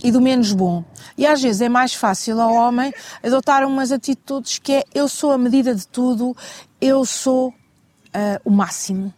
e 0.03 0.11
do 0.11 0.21
menos 0.21 0.53
bom. 0.53 0.85
E 1.17 1.27
às 1.27 1.43
vezes 1.43 1.61
é 1.61 1.69
mais 1.69 1.95
fácil 1.95 2.41
ao 2.41 2.53
homem 2.53 2.93
adotar 3.23 3.67
umas 3.67 3.93
atitudes 3.93 4.59
que 4.59 4.73
é 4.73 4.85
eu 4.95 5.09
sou 5.09 5.33
a 5.33 5.39
medida 5.39 5.75
de 5.75 5.87
tudo, 5.87 6.35
eu 6.81 7.05
sou 7.05 7.53
ah, 8.15 8.41
o 8.45 8.51
máximo. 8.51 9.13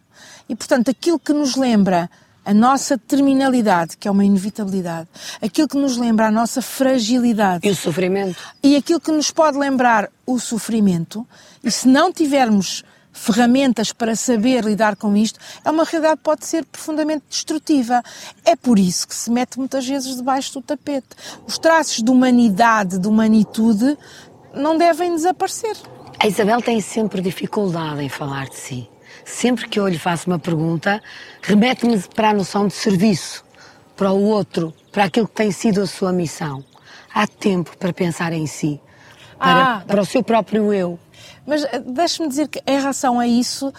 E 0.48 0.56
portanto 0.56 0.90
aquilo 0.90 1.18
que 1.18 1.32
nos 1.32 1.56
lembra 1.56 2.10
a 2.44 2.52
nossa 2.52 2.98
terminalidade, 2.98 3.96
que 3.96 4.08
é 4.08 4.10
uma 4.10 4.24
inevitabilidade, 4.24 5.08
aquilo 5.40 5.68
que 5.68 5.76
nos 5.78 5.96
lembra 5.96 6.26
a 6.26 6.30
nossa 6.30 6.60
fragilidade 6.60 7.66
E 7.66 7.70
o 7.70 7.76
sofrimento? 7.76 8.36
e 8.60 8.74
aquilo 8.74 9.00
que 9.00 9.12
nos 9.12 9.30
pode 9.30 9.56
lembrar 9.56 10.10
o 10.26 10.40
sofrimento, 10.40 11.24
e 11.62 11.70
se 11.70 11.86
não 11.86 12.12
tivermos 12.12 12.82
ferramentas 13.12 13.92
para 13.92 14.16
saber 14.16 14.64
lidar 14.64 14.96
com 14.96 15.16
isto, 15.16 15.38
é 15.64 15.70
uma 15.70 15.84
realidade 15.84 16.16
que 16.16 16.22
pode 16.24 16.46
ser 16.46 16.64
profundamente 16.64 17.24
destrutiva. 17.28 18.02
É 18.44 18.56
por 18.56 18.78
isso 18.78 19.06
que 19.06 19.14
se 19.14 19.30
mete 19.30 19.58
muitas 19.58 19.86
vezes 19.86 20.16
debaixo 20.16 20.54
do 20.54 20.62
tapete. 20.62 21.08
Os 21.46 21.58
traços 21.58 22.02
de 22.02 22.10
humanidade, 22.10 22.98
de 22.98 23.06
humanitude, 23.06 23.96
não 24.54 24.76
devem 24.76 25.14
desaparecer. 25.14 25.76
A 26.18 26.26
Isabel 26.26 26.60
tem 26.62 26.80
sempre 26.80 27.20
dificuldade 27.20 28.02
em 28.02 28.08
falar 28.08 28.48
de 28.48 28.56
si. 28.56 28.88
Sempre 29.24 29.68
que 29.68 29.78
eu 29.78 29.86
lhe 29.88 29.98
faço 29.98 30.28
uma 30.28 30.38
pergunta, 30.38 31.00
remete-me 31.42 31.98
para 32.14 32.30
a 32.30 32.34
noção 32.34 32.66
de 32.66 32.74
serviço, 32.74 33.44
para 33.96 34.10
o 34.10 34.22
outro, 34.24 34.74
para 34.90 35.04
aquilo 35.04 35.28
que 35.28 35.34
tem 35.34 35.52
sido 35.52 35.80
a 35.80 35.86
sua 35.86 36.12
missão. 36.12 36.64
Há 37.14 37.26
tempo 37.26 37.76
para 37.76 37.92
pensar 37.92 38.32
em 38.32 38.46
si, 38.46 38.80
para, 39.38 39.76
Ah. 39.76 39.80
para 39.86 40.00
o 40.00 40.06
seu 40.06 40.22
próprio 40.22 40.72
eu. 40.72 40.98
Mas 41.46 41.64
eh, 41.64 41.78
deixe-me 41.80 42.28
dizer 42.28 42.48
que 42.48 42.62
em 42.66 42.78
relação 42.78 43.18
a 43.18 43.26
isso, 43.26 43.72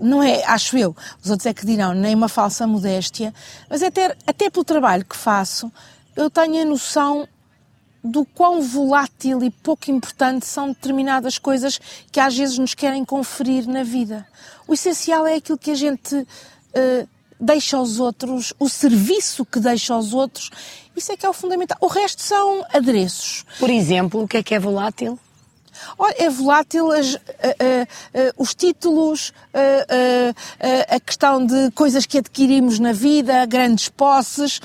não 0.00 0.22
é, 0.22 0.44
acho 0.44 0.76
eu, 0.76 0.94
os 1.22 1.30
outros 1.30 1.46
é 1.46 1.54
que 1.54 1.66
dirão, 1.66 1.94
nem 1.94 2.14
uma 2.14 2.28
falsa 2.28 2.66
modéstia, 2.66 3.34
mas 3.68 3.82
até, 3.82 4.16
até 4.26 4.50
pelo 4.50 4.64
trabalho 4.64 5.04
que 5.04 5.16
faço, 5.16 5.70
eu 6.16 6.30
tenho 6.30 6.62
a 6.62 6.64
noção 6.64 7.28
do 8.02 8.24
quão 8.24 8.62
volátil 8.62 9.42
e 9.42 9.50
pouco 9.50 9.90
importante 9.90 10.46
são 10.46 10.68
determinadas 10.68 11.38
coisas 11.38 11.80
que 12.10 12.20
às 12.20 12.36
vezes 12.36 12.58
nos 12.58 12.74
querem 12.74 13.04
conferir 13.04 13.66
na 13.68 13.82
vida. 13.82 14.26
O 14.66 14.74
essencial 14.74 15.26
é 15.26 15.34
aquilo 15.34 15.58
que 15.58 15.72
a 15.72 15.74
gente 15.74 16.26
eh, 16.72 17.06
deixa 17.40 17.76
aos 17.76 17.98
outros, 18.00 18.52
o 18.58 18.68
serviço 18.68 19.44
que 19.44 19.60
deixa 19.60 19.94
aos 19.94 20.12
outros, 20.12 20.50
isso 20.96 21.12
é 21.12 21.16
que 21.16 21.24
é 21.24 21.28
o 21.28 21.32
fundamental. 21.32 21.76
O 21.80 21.86
resto 21.86 22.22
são 22.22 22.64
adereços. 22.72 23.44
Por 23.58 23.70
exemplo, 23.70 24.22
o 24.22 24.28
que 24.28 24.38
é 24.38 24.42
que 24.42 24.54
é 24.54 24.58
volátil? 24.58 25.18
Olha, 25.98 26.14
é 26.18 26.28
volátil 26.30 26.90
as- 26.92 27.14
a- 27.16 27.18
a- 27.18 27.82
a- 28.28 28.32
os 28.36 28.54
títulos, 28.54 29.32
a, 30.94 31.00
questão 31.00 31.44
de 31.44 31.70
coisas 31.72 32.06
que 32.06 32.18
adquirimos 32.18 32.78
na 32.78 32.92
vida, 32.92 33.44
grandes 33.46 33.88
posses, 33.88 34.60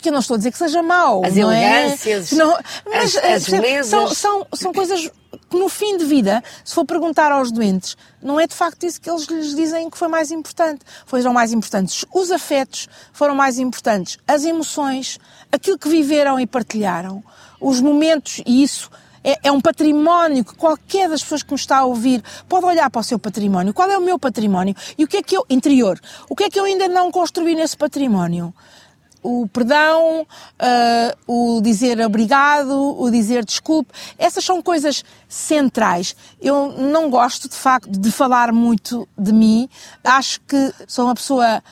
que 0.00 0.08
eu 0.08 0.12
não 0.12 0.20
estou 0.20 0.34
a 0.34 0.38
dizer 0.38 0.52
que 0.52 0.58
seja 0.58 0.82
mau. 0.82 1.24
As 1.24 1.34
não 1.34 1.50
é? 1.50 1.82
elegâncias, 1.84 2.32
Não, 2.32 2.56
as- 2.92 3.14
eh, 3.16 3.34
as 3.34 3.48
belezas. 3.48 3.86
São, 3.90 4.08
são, 4.14 4.46
são 4.54 4.72
coisas 4.72 5.10
que 5.50 5.56
no 5.58 5.68
fim 5.68 5.96
de 5.96 6.04
vida, 6.04 6.42
se 6.64 6.74
for 6.74 6.84
perguntar 6.84 7.30
aos 7.32 7.50
doentes, 7.50 7.96
não 8.22 8.38
é 8.40 8.46
de 8.46 8.54
facto 8.54 8.84
isso 8.84 9.00
que 9.00 9.08
eles 9.10 9.24
lhes 9.26 9.54
dizem 9.54 9.88
que 9.90 9.98
foi 9.98 10.08
mais 10.08 10.30
importante. 10.30 10.80
Foram 11.06 11.32
mais 11.32 11.52
importantes 11.52 12.04
os 12.12 12.30
afetos, 12.30 12.88
foram 13.12 13.34
mais 13.34 13.58
importantes 13.58 14.18
as 14.26 14.44
emoções, 14.44 15.18
aquilo 15.50 15.78
que 15.78 15.88
viveram 15.88 16.38
e 16.40 16.46
partilharam, 16.46 17.22
os 17.60 17.80
momentos, 17.80 18.40
e 18.46 18.62
isso 18.62 18.90
é, 19.24 19.38
é 19.44 19.52
um 19.52 19.60
património 19.60 20.44
que 20.44 20.54
qualquer 20.54 21.08
das 21.08 21.22
pessoas 21.22 21.42
que 21.42 21.52
nos 21.52 21.60
está 21.62 21.78
a 21.78 21.84
ouvir 21.84 22.22
pode 22.48 22.64
olhar 22.66 22.90
para 22.90 23.00
o 23.00 23.04
seu 23.04 23.18
património. 23.18 23.72
Qual 23.72 23.90
é 23.90 23.96
o 23.96 24.00
meu 24.00 24.18
património? 24.18 24.74
E 24.96 25.04
o 25.04 25.08
que 25.08 25.18
é 25.18 25.22
que 25.22 25.36
eu, 25.36 25.44
interior, 25.48 25.98
o 26.28 26.36
que 26.36 26.44
é 26.44 26.50
que 26.50 26.58
eu 26.58 26.64
ainda 26.64 26.88
não 26.88 27.10
construí 27.10 27.54
nesse 27.54 27.76
património? 27.76 28.54
O 29.24 29.46
perdão, 29.46 30.26
ah, 30.58 31.16
o 31.28 31.60
dizer 31.62 32.00
obrigado, 32.00 33.00
o 33.00 33.08
dizer 33.08 33.44
desculpe, 33.44 33.92
essas 34.18 34.44
são 34.44 34.60
coisas 34.60 35.04
centrais. 35.28 36.16
Eu 36.40 36.72
não 36.72 37.08
gosto, 37.08 37.48
de 37.48 37.54
facto, 37.54 37.88
de 37.88 38.10
falar 38.10 38.52
muito 38.52 39.08
de 39.16 39.32
mim. 39.32 39.68
Acho 40.02 40.40
que 40.40 40.74
sou 40.88 41.04
uma 41.04 41.14
pessoa 41.14 41.62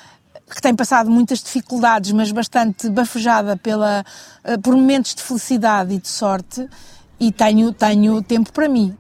que 0.49 0.61
tem 0.61 0.75
passado 0.75 1.11
muitas 1.11 1.43
dificuldades, 1.43 2.13
mas 2.13 2.31
bastante 2.33 2.89
bafejada 2.89 3.57
pela, 3.57 4.05
eh, 4.43 4.59
por 4.59 4.75
momentos 4.75 5.15
de 5.15 5.23
felicidade 5.23 5.95
e 5.95 5.99
de 5.99 6.09
sorte, 6.09 6.69
e 7.21 7.31
tenho, 7.31 7.73
tenho 7.73 8.23
tempo 8.23 8.51
para 8.53 8.69
mim. 8.69 8.97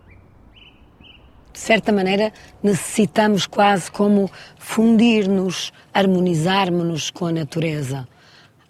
De 1.52 1.58
certa 1.58 1.90
maneira, 1.90 2.32
necessitamos 2.62 3.46
quase 3.46 3.90
como 3.90 4.30
fundir-nos, 4.58 5.72
harmonizarmos-nos 5.92 7.10
com 7.10 7.26
a 7.26 7.32
natureza. 7.32 8.06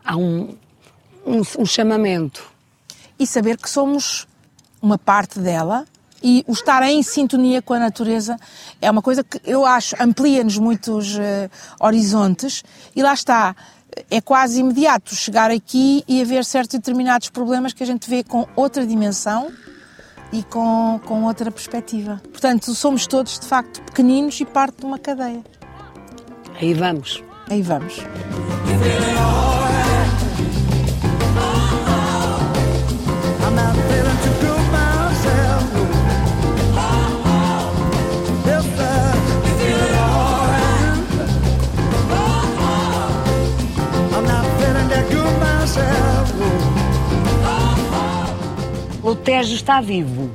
Há 0.05 0.17
um, 0.17 0.57
um, 1.27 1.43
um 1.59 1.67
chamamento. 1.67 2.51
E 3.19 3.27
saber 3.27 3.59
que 3.59 3.69
somos 3.69 4.27
uma 4.81 4.97
parte 4.97 5.41
dela 5.41 5.85
e 6.23 6.45
o 6.47 6.53
estar 6.53 6.83
em 6.83 7.03
sintonia 7.03 7.63
com 7.63 7.75
a 7.75 7.79
natureza 7.79 8.37
é 8.81 8.91
uma 8.91 9.03
coisa 9.03 9.25
que 9.25 9.41
eu 9.45 9.65
acho 9.65 9.95
amplia-nos 10.01 10.59
muitos 10.59 11.19
eh, 11.19 11.51
horizontes 11.79 12.63
e 12.95 13.03
lá 13.03 13.15
está. 13.15 13.57
É 14.11 14.21
quase 14.21 14.61
imediato 14.61 15.15
chegar 15.15 15.51
aqui 15.51 16.05
e 16.07 16.21
haver 16.23 16.45
certos 16.45 16.79
determinados 16.79 17.29
problemas 17.31 17.73
que 17.73 17.83
a 17.83 17.87
gente 17.87 18.09
vê 18.09 18.23
com 18.23 18.47
outra 18.57 18.87
dimensão 18.87 19.51
e 20.33 20.43
com, 20.43 21.01
com 21.05 21.25
outra 21.25 21.51
perspectiva. 21.51 22.21
Portanto, 22.31 22.75
somos 22.75 23.07
todos, 23.07 23.39
de 23.39 23.47
facto, 23.47 23.83
pequeninos 23.83 24.41
e 24.41 24.45
parte 24.45 24.79
de 24.81 24.87
uma 24.87 24.99
cadeia. 24.99 25.43
Aí 26.61 26.75
vamos. 26.75 27.23
Aí 27.49 27.63
vamos. 27.63 28.05
O 49.11 49.17
Tejo 49.17 49.57
está 49.57 49.81
vivo. 49.81 50.31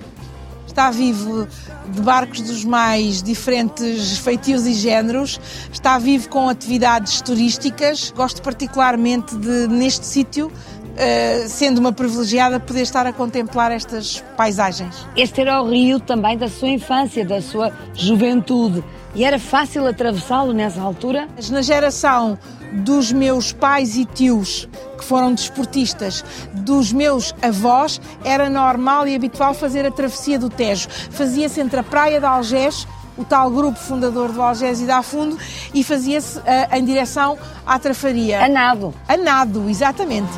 está 0.68 0.92
vivo 0.92 1.48
de 1.88 2.02
barcos 2.02 2.42
dos 2.42 2.66
mais 2.66 3.24
diferentes 3.24 4.18
feitios 4.18 4.68
e 4.68 4.74
géneros, 4.74 5.40
está 5.72 5.98
vivo 5.98 6.28
com 6.28 6.50
atividades 6.50 7.22
turísticas. 7.22 8.12
Gosto 8.14 8.42
particularmente 8.42 9.34
de, 9.38 9.70
neste 9.70 10.06
sítio, 10.06 10.52
eh, 10.98 11.46
sendo 11.48 11.80
uma 11.80 11.92
privilegiada, 11.92 12.60
poder 12.60 12.82
estar 12.82 13.06
a 13.06 13.14
contemplar 13.14 13.72
estas 13.72 14.24
paisagens. 14.38 14.96
Este 15.16 15.42
era 15.42 15.62
o 15.62 15.70
rio 15.70 16.00
também 16.00 16.38
da 16.38 16.48
sua 16.48 16.70
infância, 16.70 17.26
da 17.26 17.42
sua 17.42 17.72
juventude. 17.94 18.84
E 19.14 19.24
era 19.24 19.40
fácil 19.40 19.88
atravessá-lo 19.88 20.54
nessa 20.54 20.82
altura? 20.82 21.28
Mas 21.36 21.50
Na 21.50 21.62
geração 21.62 22.38
dos 22.74 23.12
meus 23.12 23.54
pais 23.54 23.96
e 23.96 24.04
tios, 24.06 24.68
que 24.98 25.06
foram 25.06 25.34
desportistas, 25.34 26.24
dos 26.54 26.92
meus 26.92 27.34
avós, 27.42 28.02
era 28.24 28.50
normal 28.50 29.08
e 29.08 29.16
habitual 29.16 29.54
fazer 29.54 29.86
a 29.86 29.92
travessia 29.92 30.38
do 30.38 30.50
Tejo. 30.50 30.90
Fazia-se 30.90 31.62
entre 31.62 31.80
a 31.80 31.84
praia 31.84 32.20
de 32.20 32.26
Algés 32.26 32.86
o 33.18 33.24
tal 33.24 33.50
grupo 33.50 33.80
fundador 33.80 34.32
do 34.32 34.42
Algésio 34.42 34.86
da 34.86 35.02
Fundo 35.02 35.38
e 35.74 35.84
fazia-se 35.84 36.38
uh, 36.40 36.44
em 36.74 36.84
direção 36.84 37.38
à 37.66 37.80
trafaria. 37.80 38.44
A 38.44 38.50
nado. 38.50 38.94
A 39.08 39.16
nado, 39.16 39.70
exatamente. 39.70 40.32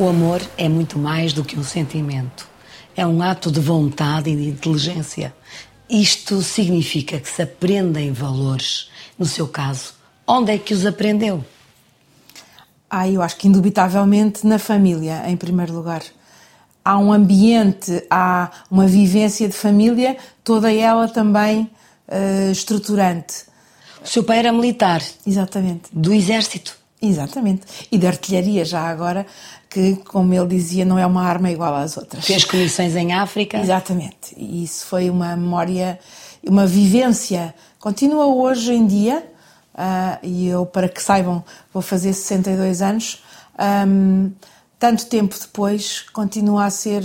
O 0.00 0.08
amor 0.08 0.40
é 0.56 0.68
muito 0.68 0.96
mais 0.96 1.32
do 1.32 1.44
que 1.44 1.58
um 1.58 1.64
sentimento. 1.64 2.48
É 2.96 3.04
um 3.04 3.20
ato 3.20 3.50
de 3.50 3.58
vontade 3.58 4.30
e 4.30 4.36
de 4.36 4.48
inteligência. 4.48 5.34
Isto 5.90 6.40
significa 6.40 7.18
que 7.18 7.28
se 7.28 7.42
aprendem 7.42 8.12
valores. 8.12 8.90
No 9.18 9.26
seu 9.26 9.48
caso, 9.48 9.94
onde 10.24 10.52
é 10.52 10.58
que 10.58 10.72
os 10.72 10.86
aprendeu? 10.86 11.44
Ah, 12.88 13.08
eu 13.08 13.20
acho 13.20 13.36
que 13.38 13.48
indubitavelmente 13.48 14.46
na 14.46 14.58
família, 14.58 15.28
em 15.28 15.36
primeiro 15.36 15.74
lugar. 15.74 16.02
Há 16.84 16.96
um 16.96 17.12
ambiente, 17.12 18.06
há 18.08 18.52
uma 18.70 18.86
vivência 18.86 19.48
de 19.48 19.54
família, 19.54 20.16
toda 20.44 20.72
ela 20.72 21.08
também 21.08 21.68
uh, 22.08 22.50
estruturante. 22.50 23.44
O 24.02 24.06
seu 24.06 24.22
pai 24.24 24.38
era 24.38 24.52
militar. 24.52 25.02
Exatamente. 25.26 25.84
Do 25.92 26.12
exército. 26.12 26.76
Exatamente. 27.00 27.62
E 27.92 27.98
de 27.98 28.06
artilharia, 28.06 28.64
já 28.64 28.80
agora, 28.80 29.26
que, 29.70 29.96
como 29.96 30.34
ele 30.34 30.48
dizia, 30.48 30.84
não 30.84 30.98
é 30.98 31.06
uma 31.06 31.22
arma 31.22 31.50
igual 31.50 31.74
às 31.74 31.96
outras. 31.96 32.24
Fez 32.24 32.44
comissões 32.44 32.96
em 32.96 33.12
África. 33.12 33.58
Exatamente. 33.58 34.34
E 34.36 34.64
isso 34.64 34.86
foi 34.86 35.08
uma 35.08 35.36
memória, 35.36 35.98
uma 36.46 36.66
vivência. 36.66 37.54
Continua 37.78 38.26
hoje 38.26 38.72
em 38.72 38.86
dia, 38.86 39.24
uh, 39.74 40.18
e 40.22 40.48
eu, 40.48 40.66
para 40.66 40.88
que 40.88 41.02
saibam, 41.02 41.44
vou 41.72 41.82
fazer 41.82 42.12
62 42.12 42.82
anos. 42.82 43.22
Um, 43.86 44.32
tanto 44.78 45.06
tempo 45.06 45.36
depois, 45.38 46.04
continua 46.12 46.66
a 46.66 46.70
ser 46.70 47.02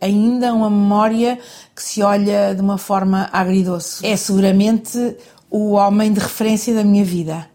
ainda 0.00 0.54
uma 0.54 0.70
memória 0.70 1.38
que 1.74 1.82
se 1.82 2.02
olha 2.02 2.54
de 2.54 2.60
uma 2.60 2.78
forma 2.78 3.28
agridoce. 3.32 4.06
É 4.06 4.16
seguramente 4.16 5.16
o 5.50 5.72
homem 5.72 6.12
de 6.12 6.20
referência 6.20 6.74
da 6.74 6.84
minha 6.84 7.04
vida. 7.04 7.48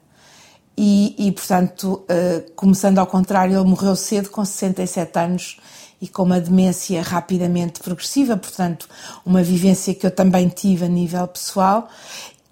E, 0.77 1.15
e 1.27 1.31
portanto, 1.31 2.03
uh, 2.03 2.51
começando 2.55 2.97
ao 2.97 3.07
contrário, 3.07 3.57
ele 3.57 3.69
morreu 3.69 3.95
cedo, 3.95 4.29
com 4.29 4.43
67 4.43 5.19
anos 5.19 5.57
e 6.01 6.07
com 6.07 6.23
uma 6.23 6.41
demência 6.41 7.01
rapidamente 7.01 7.79
progressiva, 7.79 8.35
portanto, 8.35 8.89
uma 9.25 9.43
vivência 9.43 9.93
que 9.93 10.05
eu 10.05 10.11
também 10.11 10.49
tive 10.49 10.85
a 10.85 10.87
nível 10.87 11.27
pessoal. 11.27 11.87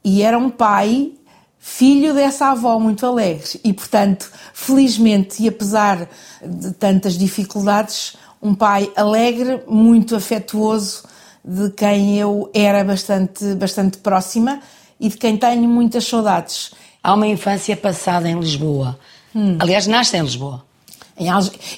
E 0.04 0.22
era 0.22 0.38
um 0.38 0.50
pai 0.50 1.14
filho 1.60 2.14
dessa 2.14 2.48
avó 2.48 2.80
muito 2.80 3.06
alegre 3.06 3.60
e, 3.64 3.74
portanto, 3.74 4.32
felizmente 4.54 5.44
e 5.44 5.48
apesar 5.48 6.10
de 6.44 6.72
tantas 6.72 7.18
dificuldades, 7.18 8.16
um 8.42 8.56
pai 8.56 8.92
alegre, 8.96 9.62
muito 9.68 10.16
afetuoso, 10.16 11.04
de 11.44 11.70
quem 11.72 12.18
eu 12.18 12.50
era 12.54 12.84
bastante, 12.84 13.56
bastante 13.56 13.98
próxima 13.98 14.60
e 15.00 15.10
de 15.10 15.18
quem 15.18 15.38
tenho 15.38 15.68
muitas 15.68 16.06
saudades. 16.06 16.72
Há 17.04 17.14
uma 17.14 17.28
infância 17.28 17.76
passada 17.76 18.30
em 18.30 18.40
Lisboa. 18.40 19.00
Hum. 19.36 19.58
Aliás, 19.60 19.88
nasce 19.88 20.18
em 20.18 20.22
Lisboa. 20.22 20.66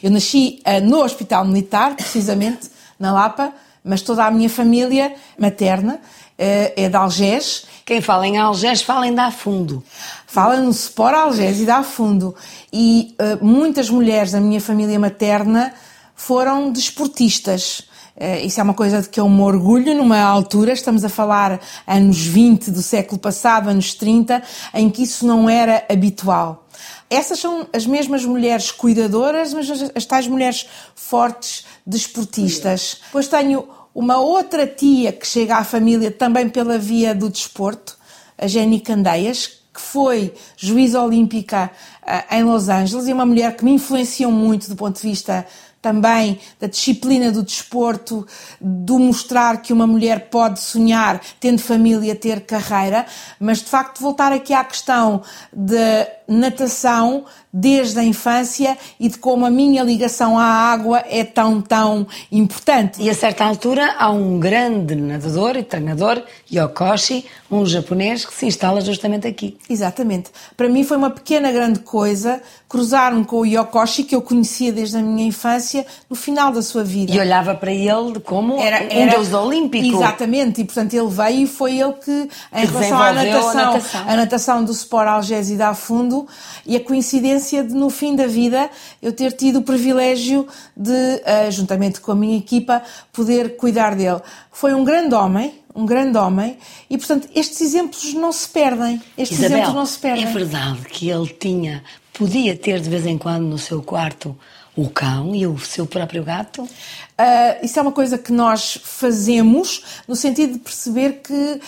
Eu 0.04 0.12
nasci 0.12 0.62
uh, 0.65 0.86
no 0.86 1.04
Hospital 1.04 1.46
Militar, 1.46 1.96
precisamente, 1.96 2.70
na 3.00 3.12
Lapa, 3.12 3.52
mas 3.84 4.02
toda 4.02 4.26
a 4.26 4.32
minha 4.32 4.50
família 4.50 5.15
materna 5.38 6.00
é 6.43 6.89
de 6.89 6.95
Algés. 6.95 7.65
Quem 7.86 7.99
fala 7.99 8.27
em 8.27 8.38
Algés 8.38 8.82
fala 8.82 9.08
em 9.08 9.13
Dá 9.13 9.32
Fundo. 9.32 9.84
Fala 10.25 10.58
no 10.58 10.69
Sport 10.71 11.15
Algés 11.15 11.60
e 11.60 11.65
Dá 11.65 11.84
Fundo. 11.84 12.34
E 12.71 13.15
uh, 13.19 13.45
muitas 13.45 13.89
mulheres 13.89 14.32
da 14.32 14.39
minha 14.39 14.62
família 14.62 14.99
materna 14.99 15.73
foram 16.15 16.71
desportistas. 16.71 17.80
Uh, 18.15 18.45
isso 18.45 18.60
é 18.60 18.63
uma 18.63 18.73
coisa 18.73 19.01
de 19.01 19.10
que 19.10 19.19
eu 19.19 19.27
me 19.27 19.41
orgulho 19.41 19.95
numa 19.95 20.19
altura, 20.19 20.73
estamos 20.73 21.04
a 21.04 21.10
falar 21.10 21.60
anos 21.86 22.25
20 22.25 22.71
do 22.71 22.82
século 22.82 23.19
passado, 23.19 23.69
anos 23.69 23.93
30, 23.93 24.41
em 24.73 24.89
que 24.89 25.04
isso 25.04 25.25
não 25.25 25.49
era 25.49 25.84
habitual. 25.89 26.67
Essas 27.10 27.39
são 27.39 27.67
as 27.73 27.86
mesmas 27.86 28.23
mulheres 28.23 28.71
cuidadoras, 28.71 29.54
mas 29.54 29.69
as, 29.69 29.91
as 29.93 30.06
tais 30.06 30.27
mulheres 30.27 30.65
fortes, 30.95 31.65
desportistas. 31.86 33.01
Depois 33.08 33.27
tenho 33.27 33.67
uma 33.93 34.17
outra 34.17 34.65
tia 34.65 35.12
que 35.12 35.27
chega 35.27 35.58
à 35.58 35.63
família 35.63 36.12
também 36.12 36.49
pela 36.49 36.77
via 36.77 37.13
do 37.13 37.30
desporto, 37.30 37.97
a 38.38 38.47
Jenny 38.47 38.80
Candeias, 38.80 39.47
que 39.73 39.82
foi 39.82 40.34
juíza 40.58 41.01
olímpica 41.01 41.71
uh, 42.04 42.36
em 42.36 42.43
Los 42.43 42.69
Angeles 42.69 43.08
e 43.08 43.13
uma 43.13 43.25
mulher 43.25 43.56
que 43.56 43.63
me 43.63 43.71
influenciou 43.71 44.32
muito 44.32 44.69
do 44.69 44.75
ponto 44.75 44.99
de 44.99 45.08
vista 45.08 45.45
também 45.82 46.39
da 46.60 46.67
disciplina 46.67 47.32
do 47.32 47.41
desporto, 47.41 48.25
do 48.60 48.99
mostrar 48.99 49.62
que 49.62 49.73
uma 49.73 49.88
mulher 49.88 50.30
pode 50.30 50.60
sonhar, 50.60 51.19
tendo 51.39 51.60
família, 51.60 52.15
ter 52.15 52.41
carreira, 52.41 53.06
mas 53.39 53.60
de 53.60 53.65
facto 53.65 53.99
voltar 53.99 54.32
aqui 54.32 54.54
à 54.54 54.63
questão 54.63 55.23
da 55.51 56.08
natação 56.32 57.26
desde 57.54 58.00
a 58.00 58.04
infância 58.04 58.78
e 59.00 59.10
de 59.10 59.17
como 59.17 59.46
a 59.46 59.50
minha 59.50 59.84
ligação 59.84 60.38
à 60.38 60.46
água 60.46 61.04
é 61.10 61.24
tão, 61.24 61.62
tão 61.62 62.08
importante. 62.32 63.02
E 63.02 63.10
a 63.10 63.13
certa 63.13 63.44
altura 63.44 63.96
há 63.98 64.10
um 64.10 64.39
grande 64.39 64.96
nadador 64.96 65.58
e 65.58 65.63
treinador, 65.63 66.24
Yokoshi, 66.52 67.26
um 67.52 67.65
japonês 67.65 68.26
que 68.26 68.34
se 68.34 68.46
instala 68.46 68.80
justamente 68.80 69.28
aqui. 69.28 69.58
Exatamente. 69.70 70.30
Para 70.56 70.70
mim 70.70 70.84
foi 70.84 70.96
uma 70.96 71.10
pequena 71.10 71.52
grande 71.52 71.80
coisa 71.80 72.41
cruzar-me 72.72 73.26
com 73.26 73.41
o 73.41 73.46
Yokoshi, 73.46 74.04
que 74.06 74.15
eu 74.15 74.22
conhecia 74.22 74.72
desde 74.72 74.96
a 74.96 75.02
minha 75.02 75.28
infância, 75.28 75.86
no 76.10 76.15
final 76.15 76.54
da 76.54 76.62
sua 76.62 76.86
vida. 76.86 77.12
E 77.12 77.20
olhava 77.20 77.54
para 77.54 77.70
ele 77.70 78.17
como 78.24 78.58
era, 78.62 78.86
um 78.86 79.02
era, 79.02 79.12
deus 79.12 79.34
olímpico. 79.34 79.98
Exatamente, 79.98 80.62
e 80.62 80.63
portanto 80.63 80.94
ele 80.94 81.10
veio 81.10 81.41
e 81.41 81.48
foi 81.48 81.78
ele 81.78 81.91
que, 81.94 82.30
em 82.54 82.62
que 82.62 82.67
relação 82.67 83.02
à 83.02 83.12
natação, 83.12 83.50
a 83.50 83.65
natação, 83.65 84.02
a 84.08 84.15
natação 84.15 84.63
do 84.63 84.72
Sport 84.72 85.08
Algés 85.10 85.50
e 85.52 85.58
da 85.58 85.74
Fundo, 85.74 86.20
e 86.65 86.75
a 86.75 86.79
coincidência 86.79 87.63
de, 87.63 87.73
no 87.73 87.89
fim 87.89 88.15
da 88.15 88.27
vida, 88.27 88.69
eu 89.01 89.13
ter 89.13 89.31
tido 89.34 89.60
o 89.60 89.62
privilégio 89.62 90.47
de, 90.75 90.91
uh, 90.91 91.51
juntamente 91.51 91.99
com 92.01 92.12
a 92.12 92.15
minha 92.15 92.38
equipa, 92.38 92.81
poder 93.12 93.55
cuidar 93.57 93.95
dele. 93.95 94.21
Foi 94.51 94.73
um 94.73 94.84
grande 94.84 95.15
homem, 95.15 95.53
um 95.75 95.86
grande 95.86 96.17
homem, 96.17 96.57
e 96.89 96.97
portanto 96.97 97.29
estes 97.36 97.62
exemplos 97.62 98.13
não 98.13 98.31
se 98.31 98.47
perdem. 98.49 99.01
Estes 99.17 99.39
Isabel, 99.39 99.57
exemplos 99.57 99.75
não 99.75 99.86
se 99.86 99.99
perdem. 99.99 100.25
É 100.25 100.31
verdade 100.31 100.81
que 100.89 101.10
ele 101.10 101.27
tinha, 101.27 101.84
podia 102.13 102.55
ter 102.55 102.79
de 102.79 102.89
vez 102.89 103.05
em 103.05 103.17
quando 103.17 103.43
no 103.43 103.57
seu 103.57 103.81
quarto 103.81 104.38
o 104.75 104.89
cão 104.89 105.36
e 105.36 105.45
o 105.45 105.57
seu 105.60 105.86
próprio 105.86 106.23
gato? 106.23 106.63
Uh, 106.63 107.63
isso 107.63 107.77
é 107.77 107.81
uma 107.81 107.91
coisa 107.91 108.17
que 108.17 108.31
nós 108.31 108.79
fazemos 108.84 109.84
no 110.07 110.15
sentido 110.15 110.53
de 110.53 110.60
perceber 110.60 111.21
que 111.23 111.34
uh, 111.34 111.60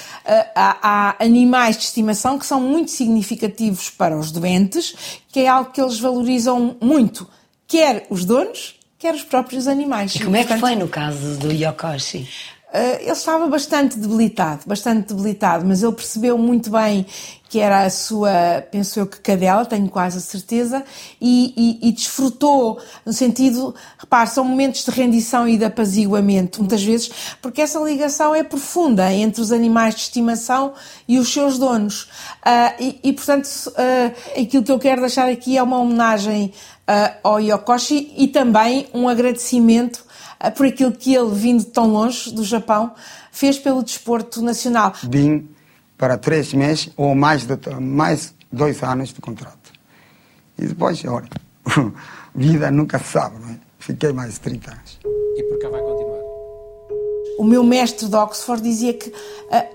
há, 0.55 0.77
há, 0.81 1.23
animais 1.23 1.77
de 1.77 1.83
estimação 1.83 2.39
que 2.39 2.45
são 2.45 2.61
muito 2.61 2.91
significativos 2.91 3.89
para 3.89 4.17
os 4.17 4.31
doentes, 4.31 4.95
que 5.29 5.41
é 5.41 5.47
algo 5.47 5.71
que 5.71 5.81
eles 5.81 5.99
valorizam 5.99 6.75
muito, 6.81 7.27
quer 7.67 8.07
os 8.09 8.25
donos, 8.25 8.75
quer 8.97 9.13
os 9.13 9.23
próprios 9.23 9.67
animais. 9.67 10.15
E 10.15 10.23
como 10.23 10.35
é 10.35 10.43
que 10.43 10.57
foi 10.57 10.75
no 10.75 10.87
caso 10.87 11.37
do 11.37 11.51
Yokoshi? 11.51 12.27
Uh, 12.73 13.01
ele 13.01 13.11
estava 13.11 13.45
bastante 13.47 13.99
debilitado, 13.99 14.61
bastante 14.65 15.13
debilitado, 15.13 15.63
mas 15.63 15.83
ele 15.83 15.91
percebeu 15.91 16.37
muito 16.39 16.71
bem 16.71 17.05
que 17.53 17.59
era 17.59 17.83
a 17.83 17.89
sua, 17.91 18.65
penso 18.71 18.99
eu 18.99 19.05
que 19.05 19.19
cadela, 19.19 19.63
tenho 19.63 19.87
quase 19.87 20.17
a 20.17 20.21
certeza, 20.21 20.83
e, 21.21 21.53
e, 21.55 21.87
e 21.87 21.91
desfrutou 21.91 22.81
no 23.05 23.13
sentido, 23.13 23.75
repare, 23.95 24.27
são 24.31 24.43
momentos 24.43 24.83
de 24.83 24.89
rendição 24.89 25.47
e 25.47 25.55
de 25.55 25.63
apaziguamento, 25.63 26.61
muitas 26.61 26.83
vezes, 26.83 27.11
porque 27.43 27.61
essa 27.61 27.77
ligação 27.77 28.33
é 28.33 28.43
profunda 28.43 29.13
entre 29.13 29.39
os 29.39 29.51
animais 29.51 29.93
de 29.93 30.01
estimação 30.01 30.73
e 31.07 31.19
os 31.19 31.31
seus 31.31 31.59
donos. 31.59 32.05
Uh, 32.41 32.73
e, 32.79 32.99
e, 33.03 33.13
portanto, 33.13 33.45
uh, 33.45 34.41
aquilo 34.41 34.63
que 34.63 34.71
eu 34.71 34.79
quero 34.79 35.01
deixar 35.01 35.29
aqui 35.29 35.55
é 35.55 35.61
uma 35.61 35.77
homenagem 35.77 36.51
ao 37.23 37.39
Yokoshi 37.39 38.11
e 38.17 38.27
também 38.27 38.87
um 38.93 39.07
agradecimento 39.07 40.03
por 40.55 40.65
aquilo 40.65 40.91
que 40.91 41.13
ele, 41.13 41.33
vindo 41.33 41.63
tão 41.65 41.87
longe 41.87 42.31
do 42.33 42.43
Japão, 42.43 42.93
fez 43.31 43.57
pelo 43.57 43.83
desporto 43.83 44.41
nacional. 44.41 44.93
Vim 45.09 45.49
para 45.97 46.17
três 46.17 46.53
meses 46.53 46.89
ou 46.97 47.15
mais, 47.15 47.45
de, 47.45 47.57
mais 47.79 48.33
dois 48.51 48.83
anos 48.83 49.13
de 49.13 49.21
contrato. 49.21 49.71
E 50.57 50.65
depois, 50.67 51.03
olha, 51.05 51.29
vida 52.35 52.69
nunca 52.71 52.99
se 52.99 53.11
sabe, 53.11 53.39
não 53.39 53.49
é? 53.49 53.57
Fiquei 53.79 54.13
mais 54.13 54.33
de 54.33 54.39
30 54.39 54.71
anos. 54.71 54.99
E 55.03 55.43
por 55.43 55.59
cá 55.59 55.69
vai 55.69 55.81
continuar? 55.81 56.19
O 57.37 57.43
meu 57.43 57.63
mestre 57.63 58.07
de 58.07 58.15
Oxford 58.15 58.61
dizia 58.61 58.93
que 58.93 59.09
uh, 59.09 59.13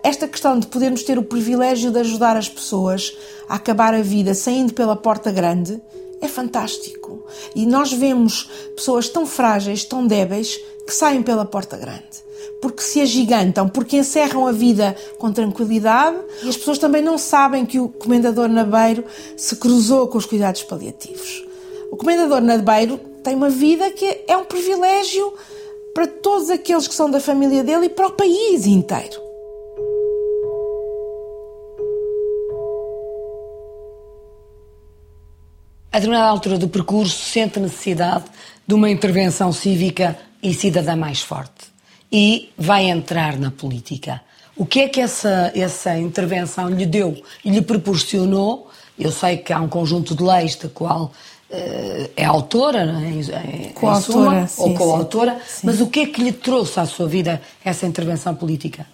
esta 0.03 0.29
questão 0.29 0.59
de 0.59 0.67
podermos 0.67 1.03
ter 1.03 1.19
o 1.19 1.23
privilégio 1.23 1.91
de 1.91 1.99
ajudar 1.99 2.37
as 2.37 2.49
pessoas 2.49 3.13
a 3.49 3.57
acabar 3.57 3.93
a 3.93 4.01
vida 4.01 4.35
saindo 4.35 4.73
pela 4.73 4.97
porta 4.97 5.31
grande 5.31 5.81
é 6.21 6.29
fantástico. 6.29 7.25
E 7.55 7.67
nós 7.67 7.93
vemos 7.93 8.49
pessoas 8.75 9.09
tão 9.09 9.27
frágeis, 9.27 9.85
tão 9.85 10.07
débeis, 10.07 10.61
que 10.87 10.95
saem 10.95 11.23
pela 11.23 11.45
porta 11.45 11.77
grande. 11.77 12.27
Porque 12.61 12.83
se 12.83 13.01
agigantam, 13.01 13.69
porque 13.69 13.97
encerram 13.97 14.47
a 14.47 14.53
vida 14.53 14.97
com 15.19 15.33
tranquilidade 15.33 16.19
e 16.43 16.49
as 16.49 16.57
pessoas 16.57 16.79
também 16.79 17.03
não 17.03 17.17
sabem 17.17 17.65
que 17.65 17.79
o 17.79 17.89
comendador 17.89 18.49
Nabeiro 18.49 19.05
se 19.37 19.57
cruzou 19.57 20.09
com 20.09 20.19
os 20.19 20.27
cuidados 20.27 20.65
paliativos. 20.65 21.47
O 21.91 21.97
comendador 21.97 22.41
Nabeiro 22.41 22.99
tem 23.23 23.35
uma 23.35 23.51
vida 23.51 23.91
que 23.91 24.25
é 24.27 24.37
um 24.37 24.45
privilégio 24.45 25.33
para 25.95 26.07
todos 26.07 26.51
aqueles 26.51 26.89
que 26.89 26.95
são 26.95 27.11
da 27.11 27.21
família 27.21 27.63
dele 27.63 27.87
e 27.87 27.91
para 27.91 28.09
o 28.09 28.13
país 28.13 28.67
inteiro. 28.67 29.28
A 35.99 36.01
determinada 36.01 36.29
altura 36.29 36.59
do 36.59 36.69
percurso, 36.69 37.25
sente 37.25 37.59
necessidade 37.59 38.27
de 38.65 38.73
uma 38.73 38.89
intervenção 38.89 39.53
cívica 39.53 40.17
e 40.41 40.55
cidadã 40.55 40.95
mais 40.95 41.23
forte. 41.23 41.73
E 42.13 42.51
vai 42.57 42.85
entrar 42.85 43.37
na 43.37 43.51
política. 43.51 44.21
O 44.57 44.65
que 44.65 44.79
é 44.79 44.89
que 44.89 45.01
essa, 45.01 45.51
essa 45.57 45.99
intervenção 45.99 46.69
lhe 46.69 46.87
deu 46.87 47.21
e 47.45 47.51
lhe 47.51 47.61
proporcionou? 47.61 48.71
Eu 48.97 49.11
sei 49.11 49.39
que 49.39 49.53
há 49.53 49.61
um 49.61 49.67
conjunto 49.67 50.15
de 50.15 50.23
leis 50.23 50.55
da 50.55 50.69
qual 50.69 51.07
uh, 51.51 52.11
é 52.17 52.25
autora, 52.25 52.85
é? 53.33 53.71
coautora, 53.75 54.49
ou 54.57 54.75
coautora, 54.75 55.41
mas 55.65 55.81
o 55.81 55.89
que 55.89 55.99
é 55.99 56.07
que 56.07 56.23
lhe 56.23 56.31
trouxe 56.31 56.79
à 56.79 56.87
sua 56.87 57.09
vida 57.09 57.43
essa 57.65 57.87
intervenção 57.87 58.37
política? 58.37 58.87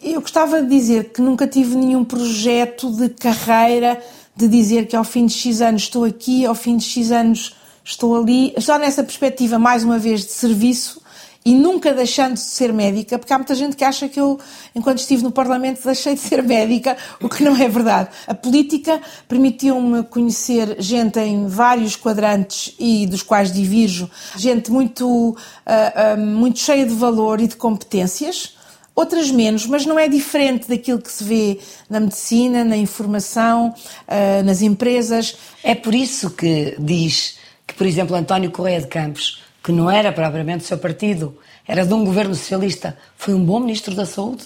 Eu 0.00 0.20
gostava 0.20 0.62
de 0.62 0.68
dizer 0.68 1.10
que 1.12 1.20
nunca 1.20 1.48
tive 1.48 1.74
nenhum 1.74 2.04
projeto 2.04 2.92
de 2.92 3.08
carreira 3.08 4.00
de 4.34 4.48
dizer 4.48 4.86
que 4.86 4.96
ao 4.96 5.04
fim 5.04 5.26
de 5.26 5.34
X 5.34 5.60
anos 5.60 5.82
estou 5.82 6.04
aqui, 6.04 6.44
ao 6.46 6.54
fim 6.54 6.76
de 6.76 6.84
X 6.84 7.10
anos 7.10 7.54
estou 7.84 8.16
ali, 8.16 8.54
já 8.58 8.78
nessa 8.78 9.02
perspectiva, 9.02 9.58
mais 9.58 9.84
uma 9.84 9.98
vez, 9.98 10.24
de 10.24 10.32
serviço 10.32 11.02
e 11.44 11.54
nunca 11.54 11.92
deixando 11.92 12.34
de 12.34 12.40
ser 12.40 12.72
médica, 12.72 13.18
porque 13.18 13.32
há 13.32 13.38
muita 13.38 13.54
gente 13.54 13.76
que 13.76 13.84
acha 13.84 14.08
que 14.08 14.20
eu, 14.20 14.38
enquanto 14.74 14.98
estive 14.98 15.22
no 15.24 15.32
Parlamento, 15.32 15.82
deixei 15.84 16.14
de 16.14 16.20
ser 16.20 16.42
médica, 16.42 16.96
o 17.20 17.28
que 17.28 17.42
não 17.42 17.56
é 17.56 17.68
verdade. 17.68 18.10
A 18.26 18.34
política 18.34 19.00
permitiu-me 19.26 20.04
conhecer 20.04 20.76
gente 20.78 21.18
em 21.18 21.48
vários 21.48 21.96
quadrantes 21.96 22.74
e 22.78 23.06
dos 23.06 23.22
quais 23.22 23.52
divirjo, 23.52 24.08
gente 24.36 24.70
muito, 24.70 25.30
uh, 25.30 25.34
uh, 25.34 26.20
muito 26.20 26.60
cheia 26.60 26.86
de 26.86 26.94
valor 26.94 27.40
e 27.40 27.48
de 27.48 27.56
competências, 27.56 28.54
outras 28.94 29.30
menos, 29.30 29.66
mas 29.66 29.86
não 29.86 29.98
é 29.98 30.08
diferente 30.08 30.68
daquilo 30.68 31.00
que 31.00 31.10
se 31.10 31.24
vê 31.24 31.58
na 31.88 32.00
medicina, 32.00 32.64
na 32.64 32.76
informação, 32.76 33.74
uh, 34.08 34.42
nas 34.44 34.62
empresas. 34.62 35.36
É 35.62 35.74
por 35.74 35.94
isso 35.94 36.30
que 36.30 36.76
diz 36.78 37.38
que, 37.66 37.74
por 37.74 37.86
exemplo, 37.86 38.14
António 38.14 38.50
Correia 38.50 38.80
de 38.80 38.88
Campos, 38.88 39.42
que 39.62 39.72
não 39.72 39.90
era 39.90 40.12
propriamente 40.12 40.58
do 40.58 40.66
seu 40.66 40.78
partido, 40.78 41.36
era 41.66 41.86
de 41.86 41.94
um 41.94 42.04
governo 42.04 42.34
socialista, 42.34 42.96
foi 43.16 43.34
um 43.34 43.44
bom 43.44 43.60
ministro 43.60 43.94
da 43.94 44.04
Saúde? 44.04 44.44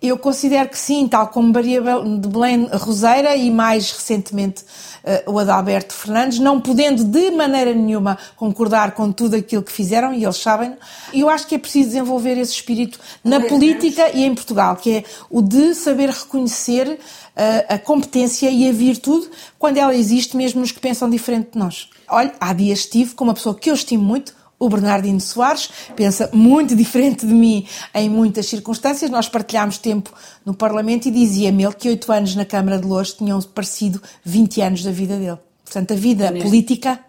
Eu 0.00 0.16
considero 0.16 0.70
que 0.70 0.78
sim, 0.78 1.06
tal 1.06 1.28
como 1.28 1.52
Maria 1.52 1.82
de 1.82 2.28
Belém 2.28 2.66
Roseira 2.72 3.36
e 3.36 3.50
mais 3.50 3.92
recentemente 3.92 4.62
uh, 4.62 5.30
o 5.30 5.38
Adalberto 5.38 5.92
Fernandes, 5.92 6.38
não 6.38 6.58
podendo 6.58 7.04
de 7.04 7.30
maneira 7.30 7.74
nenhuma 7.74 8.16
concordar 8.34 8.92
com 8.92 9.12
tudo 9.12 9.36
aquilo 9.36 9.62
que 9.62 9.70
fizeram, 9.70 10.14
e 10.14 10.24
eles 10.24 10.38
sabem, 10.38 10.74
eu 11.12 11.28
acho 11.28 11.46
que 11.46 11.54
é 11.54 11.58
preciso 11.58 11.88
desenvolver 11.88 12.38
esse 12.38 12.52
espírito 12.52 12.98
na 13.22 13.40
política 13.40 14.10
e 14.14 14.24
em 14.24 14.34
Portugal, 14.34 14.76
que 14.76 14.90
é 14.90 15.04
o 15.28 15.42
de 15.42 15.74
saber 15.74 16.08
reconhecer 16.08 16.88
uh, 16.88 16.98
a 17.68 17.78
competência 17.78 18.50
e 18.50 18.66
a 18.66 18.72
virtude 18.72 19.28
quando 19.58 19.76
ela 19.76 19.94
existe 19.94 20.34
mesmo 20.34 20.62
nos 20.62 20.72
que 20.72 20.80
pensam 20.80 21.10
diferente 21.10 21.50
de 21.52 21.58
nós. 21.58 21.90
Olha, 22.08 22.32
há 22.40 22.54
dias 22.54 22.80
estive 22.80 23.14
com 23.14 23.24
uma 23.24 23.34
pessoa 23.34 23.54
que 23.54 23.70
eu 23.70 23.74
estimo 23.74 24.02
muito, 24.02 24.34
o 24.58 24.68
Bernardino 24.68 25.20
Soares 25.20 25.68
pensa 25.94 26.30
muito 26.32 26.74
diferente 26.74 27.26
de 27.26 27.32
mim 27.32 27.66
em 27.94 28.08
muitas 28.08 28.46
circunstâncias. 28.46 29.10
Nós 29.10 29.28
partilhámos 29.28 29.78
tempo 29.78 30.12
no 30.44 30.54
Parlamento 30.54 31.06
e 31.06 31.10
dizia-me 31.10 31.64
ele 31.64 31.74
que 31.74 31.88
oito 31.88 32.10
anos 32.12 32.34
na 32.34 32.44
Câmara 32.44 32.78
de 32.78 32.86
Louros 32.86 33.12
tinham 33.12 33.40
parecido 33.42 34.00
20 34.24 34.60
anos 34.60 34.82
da 34.82 34.90
vida 34.90 35.16
dele. 35.16 35.38
Portanto, 35.64 35.92
a 35.92 35.96
vida 35.96 36.32
política 36.32 37.00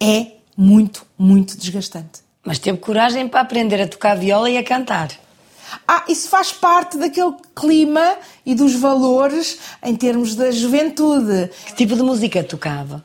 é 0.00 0.32
muito, 0.56 1.06
muito 1.18 1.56
desgastante. 1.56 2.20
Mas 2.44 2.58
teve 2.58 2.78
coragem 2.78 3.28
para 3.28 3.40
aprender 3.40 3.80
a 3.80 3.88
tocar 3.88 4.16
viola 4.16 4.50
e 4.50 4.58
a 4.58 4.64
cantar. 4.64 5.10
Ah, 5.86 6.04
isso 6.08 6.28
faz 6.28 6.52
parte 6.52 6.98
daquele 6.98 7.34
clima 7.54 8.16
e 8.44 8.54
dos 8.54 8.74
valores 8.74 9.58
em 9.82 9.94
termos 9.94 10.34
da 10.34 10.50
juventude. 10.50 11.50
Que 11.66 11.74
tipo 11.74 11.96
de 11.96 12.02
música 12.02 12.42
tocava? 12.44 13.04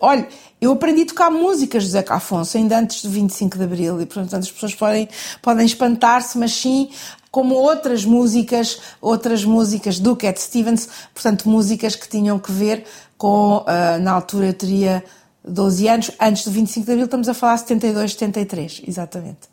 Olha, 0.00 0.26
eu 0.60 0.72
aprendi 0.72 1.02
a 1.02 1.06
tocar 1.06 1.30
músicas 1.30 1.84
de 1.84 1.90
Zeca 1.90 2.14
Afonso 2.14 2.56
ainda 2.56 2.78
antes 2.78 3.02
do 3.02 3.10
25 3.10 3.56
de 3.56 3.64
Abril 3.64 4.00
e, 4.00 4.06
portanto, 4.06 4.36
as 4.36 4.50
pessoas 4.50 4.74
podem, 4.74 5.08
podem 5.40 5.64
espantar-se, 5.64 6.36
mas 6.36 6.52
sim 6.52 6.90
como 7.30 7.54
outras 7.54 8.04
músicas, 8.04 8.80
outras 9.00 9.44
músicas 9.44 9.98
do 9.98 10.16
Cat 10.16 10.40
Stevens, 10.40 10.88
portanto, 11.14 11.48
músicas 11.48 11.94
que 11.94 12.08
tinham 12.08 12.38
que 12.38 12.50
ver 12.50 12.84
com, 13.16 13.58
uh, 13.58 14.00
na 14.00 14.12
altura 14.12 14.46
eu 14.46 14.54
teria 14.54 15.04
12 15.44 15.88
anos, 15.88 16.10
antes 16.20 16.44
do 16.44 16.50
25 16.50 16.86
de 16.86 16.92
Abril, 16.92 17.04
estamos 17.04 17.28
a 17.28 17.34
falar 17.34 17.56
72, 17.58 18.12
73, 18.12 18.82
exatamente. 18.86 19.48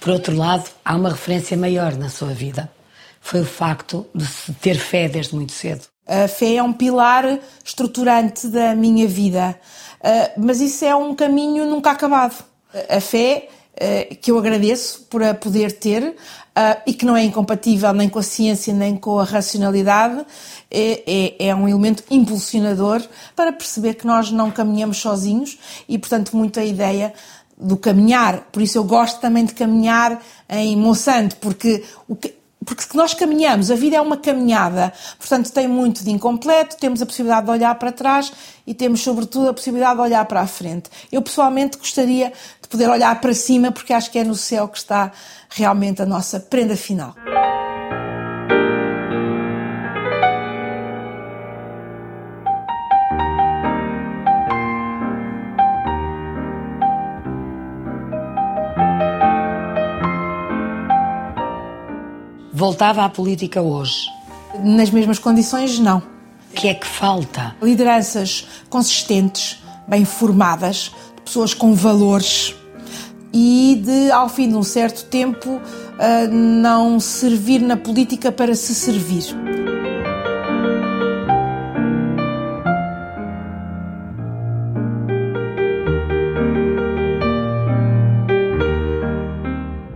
Por 0.00 0.10
outro 0.10 0.36
lado, 0.36 0.68
há 0.84 0.94
uma 0.94 1.10
referência 1.10 1.56
maior 1.56 1.96
na 1.96 2.10
sua 2.10 2.28
vida. 2.28 2.70
Foi 3.20 3.40
o 3.40 3.46
facto 3.46 4.06
de 4.14 4.26
ter 4.60 4.76
fé 4.76 5.08
desde 5.08 5.34
muito 5.34 5.52
cedo. 5.52 5.82
A 6.06 6.28
fé 6.28 6.56
é 6.56 6.62
um 6.62 6.72
pilar 6.72 7.38
estruturante 7.64 8.46
da 8.48 8.74
minha 8.74 9.08
vida, 9.08 9.58
ah, 9.93 9.93
mas 10.36 10.60
isso 10.60 10.84
é 10.84 10.94
um 10.94 11.14
caminho 11.14 11.66
nunca 11.66 11.90
acabado. 11.90 12.44
A 12.88 13.00
fé, 13.00 13.48
ah, 13.80 14.14
que 14.14 14.30
eu 14.30 14.38
agradeço 14.38 15.02
por 15.10 15.22
a 15.22 15.34
poder 15.34 15.72
ter, 15.72 16.14
ah, 16.54 16.78
e 16.86 16.94
que 16.94 17.04
não 17.04 17.16
é 17.16 17.24
incompatível 17.24 17.92
nem 17.92 18.08
com 18.08 18.20
a 18.20 18.22
ciência 18.22 18.72
nem 18.72 18.96
com 18.96 19.18
a 19.18 19.24
racionalidade, 19.24 20.24
é, 20.70 21.02
é, 21.06 21.48
é, 21.48 21.54
um 21.54 21.68
elemento 21.68 22.04
impulsionador 22.08 23.02
para 23.34 23.52
perceber 23.52 23.94
que 23.94 24.06
nós 24.06 24.30
não 24.30 24.50
caminhamos 24.50 24.98
sozinhos 24.98 25.58
e, 25.88 25.98
portanto, 25.98 26.36
muito 26.36 26.60
a 26.60 26.64
ideia 26.64 27.12
do 27.58 27.76
caminhar. 27.76 28.48
Por 28.52 28.62
isso 28.62 28.78
eu 28.78 28.84
gosto 28.84 29.20
também 29.20 29.44
de 29.44 29.54
caminhar 29.54 30.22
em 30.48 30.76
Monsanto, 30.76 31.36
porque 31.38 31.82
o 32.06 32.14
que, 32.14 32.32
porque 32.64 32.84
nós 32.94 33.14
caminhamos, 33.14 33.70
a 33.70 33.74
vida 33.74 33.96
é 33.96 34.00
uma 34.00 34.16
caminhada, 34.16 34.92
portanto 35.18 35.52
tem 35.52 35.68
muito 35.68 36.02
de 36.04 36.10
incompleto, 36.10 36.76
temos 36.76 37.02
a 37.02 37.06
possibilidade 37.06 37.46
de 37.46 37.52
olhar 37.52 37.74
para 37.76 37.92
trás 37.92 38.32
e 38.66 38.74
temos 38.74 39.02
sobretudo 39.02 39.48
a 39.48 39.54
possibilidade 39.54 39.96
de 39.96 40.02
olhar 40.02 40.24
para 40.24 40.40
a 40.40 40.46
frente. 40.46 40.88
Eu 41.12 41.22
pessoalmente 41.22 41.76
gostaria 41.76 42.32
de 42.62 42.68
poder 42.68 42.88
olhar 42.88 43.20
para 43.20 43.34
cima 43.34 43.70
porque 43.70 43.92
acho 43.92 44.10
que 44.10 44.18
é 44.18 44.24
no 44.24 44.34
céu 44.34 44.68
que 44.68 44.78
está 44.78 45.12
realmente 45.50 46.02
a 46.02 46.06
nossa 46.06 46.40
prenda 46.40 46.76
final. 46.76 47.14
Voltava 62.64 63.04
à 63.04 63.10
política 63.10 63.60
hoje? 63.60 64.06
Nas 64.62 64.88
mesmas 64.88 65.18
condições, 65.18 65.78
não. 65.78 65.98
O 65.98 66.54
que 66.54 66.66
é 66.66 66.72
que 66.72 66.86
falta? 66.86 67.54
Lideranças 67.60 68.48
consistentes, 68.70 69.62
bem 69.86 70.06
formadas, 70.06 70.90
de 71.14 71.22
pessoas 71.22 71.52
com 71.52 71.74
valores 71.74 72.54
e 73.34 73.82
de, 73.84 74.10
ao 74.10 74.30
fim 74.30 74.48
de 74.48 74.54
um 74.54 74.62
certo 74.62 75.04
tempo, 75.10 75.60
não 76.32 76.98
servir 76.98 77.60
na 77.60 77.76
política 77.76 78.32
para 78.32 78.54
se 78.54 78.74
servir. 78.74 79.24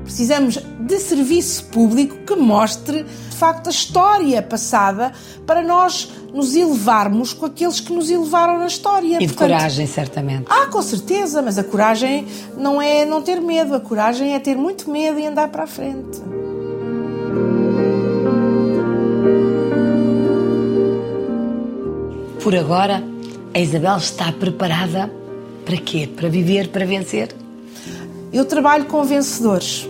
Precisamos 0.05 0.59
de 0.89 0.99
serviço 0.99 1.67
público 1.67 2.17
que 2.27 2.35
mostre, 2.35 3.05
de 3.05 3.37
facto, 3.37 3.67
a 3.67 3.71
história 3.71 4.43
passada 4.43 5.13
para 5.47 5.63
nós 5.63 6.11
nos 6.33 6.57
elevarmos 6.57 7.35
com 7.35 7.45
aqueles 7.45 7.79
que 7.79 7.93
nos 7.93 8.11
elevaram 8.11 8.59
na 8.59 8.67
história. 8.67 9.17
E 9.17 9.27
de 9.27 9.27
Portanto, 9.27 9.51
coragem, 9.51 9.87
certamente. 9.87 10.47
Ah, 10.49 10.67
com 10.67 10.81
certeza, 10.81 11.43
mas 11.43 11.59
a 11.59 11.65
coragem 11.65 12.27
não 12.57 12.81
é 12.81 13.05
não 13.05 13.21
ter 13.21 13.39
medo, 13.41 13.75
a 13.75 13.81
coragem 13.81 14.35
é 14.35 14.39
ter 14.39 14.57
muito 14.57 14.91
medo 14.91 15.21
e 15.21 15.27
andar 15.27 15.49
para 15.49 15.65
a 15.65 15.67
frente. 15.67 16.21
Por 22.43 22.57
agora, 22.57 23.05
a 23.53 23.59
Isabel 23.59 23.99
está 23.99 24.33
preparada 24.33 25.13
para 25.67 25.77
quê? 25.77 26.09
Para 26.17 26.31
viver, 26.31 26.69
para 26.69 26.87
vencer? 26.87 27.35
Eu 28.33 28.47
trabalho 28.47 28.87
com 28.87 29.05
vencedores. 29.05 29.87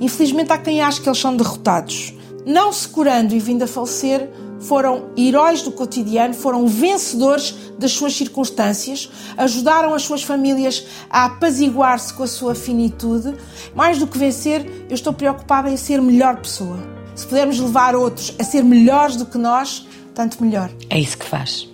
Infelizmente 0.00 0.52
há 0.52 0.58
quem 0.58 0.80
ache 0.80 1.00
que 1.00 1.08
eles 1.08 1.18
são 1.18 1.36
derrotados. 1.36 2.14
Não 2.44 2.72
se 2.72 2.88
curando 2.88 3.34
e 3.34 3.38
vindo 3.38 3.62
a 3.62 3.66
falecer, 3.66 4.30
foram 4.60 5.10
heróis 5.16 5.62
do 5.62 5.70
cotidiano, 5.70 6.34
foram 6.34 6.66
vencedores 6.66 7.54
das 7.78 7.92
suas 7.92 8.16
circunstâncias, 8.16 9.10
ajudaram 9.36 9.94
as 9.94 10.02
suas 10.02 10.22
famílias 10.22 10.86
a 11.10 11.26
apaziguar-se 11.26 12.12
com 12.14 12.22
a 12.22 12.26
sua 12.26 12.54
finitude. 12.54 13.34
Mais 13.74 13.98
do 13.98 14.06
que 14.06 14.18
vencer, 14.18 14.86
eu 14.88 14.94
estou 14.94 15.12
preocupada 15.12 15.70
em 15.70 15.76
ser 15.76 16.00
melhor 16.00 16.36
pessoa. 16.36 16.78
Se 17.14 17.26
pudermos 17.26 17.58
levar 17.58 17.94
outros 17.94 18.34
a 18.38 18.44
ser 18.44 18.62
melhores 18.62 19.16
do 19.16 19.26
que 19.26 19.38
nós, 19.38 19.86
tanto 20.14 20.42
melhor. 20.42 20.70
É 20.88 20.98
isso 20.98 21.18
que 21.18 21.26
faz. 21.26 21.68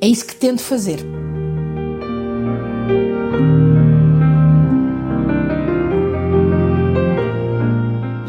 É 0.00 0.06
isso 0.06 0.26
que 0.26 0.34
tento 0.34 0.60
fazer. 0.60 1.23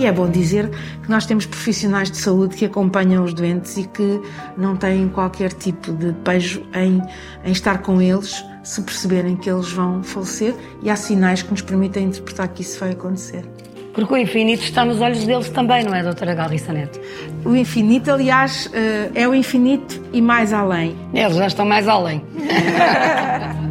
E 0.05 0.07
é 0.07 0.11
bom 0.11 0.29
dizer 0.29 0.69
que 1.01 1.09
nós 1.09 1.25
temos 1.25 1.47
profissionais 1.47 2.11
de 2.11 2.17
saúde 2.17 2.55
que 2.55 2.63
acompanham 2.63 3.23
os 3.23 3.33
doentes 3.33 3.75
e 3.75 3.85
que 3.85 4.21
não 4.55 4.77
têm 4.77 5.09
qualquer 5.09 5.51
tipo 5.51 5.91
de 5.93 6.13
pejo 6.23 6.61
em, 6.75 7.01
em 7.43 7.51
estar 7.51 7.79
com 7.79 7.99
eles 7.99 8.45
se 8.63 8.83
perceberem 8.83 9.35
que 9.35 9.49
eles 9.49 9.71
vão 9.71 10.03
falecer 10.03 10.53
e 10.83 10.91
há 10.91 10.95
sinais 10.95 11.41
que 11.41 11.49
nos 11.49 11.63
permitem 11.63 12.05
interpretar 12.05 12.47
que 12.49 12.61
isso 12.61 12.79
vai 12.79 12.91
acontecer. 12.91 13.43
Porque 13.95 14.13
o 14.13 14.17
infinito 14.17 14.61
está 14.61 14.85
nos 14.85 15.01
olhos 15.01 15.23
deles 15.23 15.49
também, 15.49 15.83
não 15.83 15.95
é, 15.95 16.03
doutora 16.03 16.35
Galriça 16.35 16.71
Neto? 16.71 17.01
O 17.43 17.55
infinito, 17.55 18.11
aliás, 18.11 18.69
eh, 18.73 19.09
é 19.15 19.27
o 19.27 19.33
infinito 19.33 19.99
e 20.13 20.21
mais 20.21 20.53
além. 20.53 20.95
Eles 21.15 21.35
já 21.35 21.47
estão 21.47 21.65
mais 21.65 21.87
além. 21.87 22.21